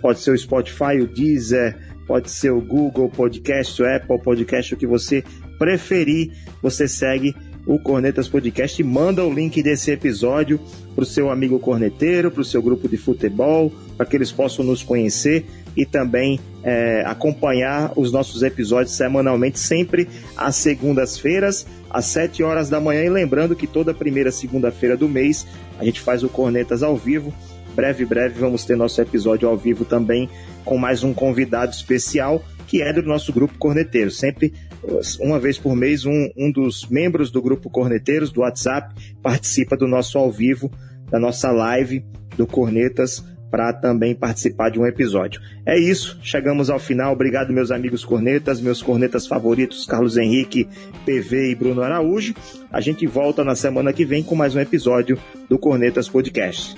Pode 0.00 0.20
ser 0.20 0.32
o 0.32 0.38
Spotify, 0.38 1.00
o 1.00 1.06
Deezer, 1.06 1.76
pode 2.10 2.28
ser 2.28 2.50
o 2.50 2.60
Google 2.60 3.08
Podcast, 3.08 3.80
o 3.80 3.86
Apple 3.86 4.18
Podcast, 4.18 4.74
o 4.74 4.76
que 4.76 4.84
você 4.84 5.22
preferir, 5.56 6.32
você 6.60 6.88
segue 6.88 7.36
o 7.64 7.78
Cornetas 7.78 8.26
Podcast 8.26 8.82
e 8.82 8.84
manda 8.84 9.24
o 9.24 9.32
link 9.32 9.62
desse 9.62 9.92
episódio 9.92 10.58
para 10.92 11.04
o 11.04 11.06
seu 11.06 11.30
amigo 11.30 11.60
corneteiro, 11.60 12.28
para 12.28 12.40
o 12.40 12.44
seu 12.44 12.60
grupo 12.60 12.88
de 12.88 12.96
futebol, 12.96 13.72
para 13.96 14.04
que 14.04 14.16
eles 14.16 14.32
possam 14.32 14.64
nos 14.64 14.82
conhecer 14.82 15.46
e 15.76 15.86
também 15.86 16.40
é, 16.64 17.04
acompanhar 17.06 17.92
os 17.94 18.10
nossos 18.10 18.42
episódios 18.42 18.96
semanalmente, 18.96 19.60
sempre 19.60 20.08
às 20.36 20.56
segundas-feiras, 20.56 21.64
às 21.88 22.06
7 22.06 22.42
horas 22.42 22.68
da 22.68 22.80
manhã. 22.80 23.04
E 23.04 23.08
lembrando 23.08 23.54
que 23.54 23.68
toda 23.68 23.94
primeira 23.94 24.32
segunda-feira 24.32 24.96
do 24.96 25.08
mês 25.08 25.46
a 25.78 25.84
gente 25.84 26.00
faz 26.00 26.24
o 26.24 26.28
Cornetas 26.28 26.82
ao 26.82 26.96
vivo. 26.96 27.32
Breve, 27.74 28.04
breve, 28.04 28.40
vamos 28.40 28.64
ter 28.64 28.76
nosso 28.76 29.00
episódio 29.00 29.48
ao 29.48 29.56
vivo 29.56 29.84
também 29.84 30.28
com 30.64 30.76
mais 30.76 31.02
um 31.02 31.14
convidado 31.14 31.72
especial 31.72 32.42
que 32.66 32.82
é 32.82 32.92
do 32.92 33.02
nosso 33.02 33.32
grupo 33.32 33.58
Corneteiro. 33.58 34.12
Sempre 34.12 34.52
uma 35.20 35.40
vez 35.40 35.58
por 35.58 35.74
mês, 35.74 36.04
um, 36.04 36.30
um 36.36 36.52
dos 36.52 36.88
membros 36.88 37.30
do 37.30 37.42
grupo 37.42 37.68
Corneteiros 37.68 38.30
do 38.30 38.42
WhatsApp 38.42 38.94
participa 39.20 39.76
do 39.76 39.88
nosso 39.88 40.16
ao 40.16 40.30
vivo, 40.30 40.70
da 41.10 41.18
nossa 41.18 41.50
live 41.50 42.04
do 42.36 42.46
Cornetas 42.46 43.24
para 43.50 43.72
também 43.72 44.14
participar 44.14 44.70
de 44.70 44.78
um 44.78 44.86
episódio. 44.86 45.40
É 45.66 45.76
isso, 45.76 46.18
chegamos 46.22 46.70
ao 46.70 46.78
final. 46.78 47.12
Obrigado, 47.12 47.52
meus 47.52 47.72
amigos 47.72 48.04
cornetas, 48.04 48.60
meus 48.60 48.80
cornetas 48.80 49.26
favoritos, 49.26 49.84
Carlos 49.84 50.16
Henrique, 50.16 50.68
PV 51.04 51.50
e 51.50 51.54
Bruno 51.56 51.82
Araújo. 51.82 52.34
A 52.70 52.80
gente 52.80 53.04
volta 53.06 53.42
na 53.42 53.56
semana 53.56 53.92
que 53.92 54.04
vem 54.04 54.22
com 54.22 54.36
mais 54.36 54.54
um 54.54 54.60
episódio 54.60 55.18
do 55.48 55.58
Cornetas 55.58 56.08
Podcast. 56.08 56.76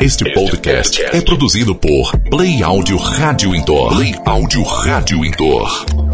Este 0.00 0.32
podcast 0.32 1.02
é 1.02 1.20
produzido 1.20 1.74
por 1.74 2.16
Play 2.30 2.62
Áudio 2.62 2.96
Rádio 2.96 3.52
Indoor. 3.52 3.96
Play 3.96 4.14
Áudio 4.24 4.62
Rádio 4.62 5.24
Indoor. 5.24 6.07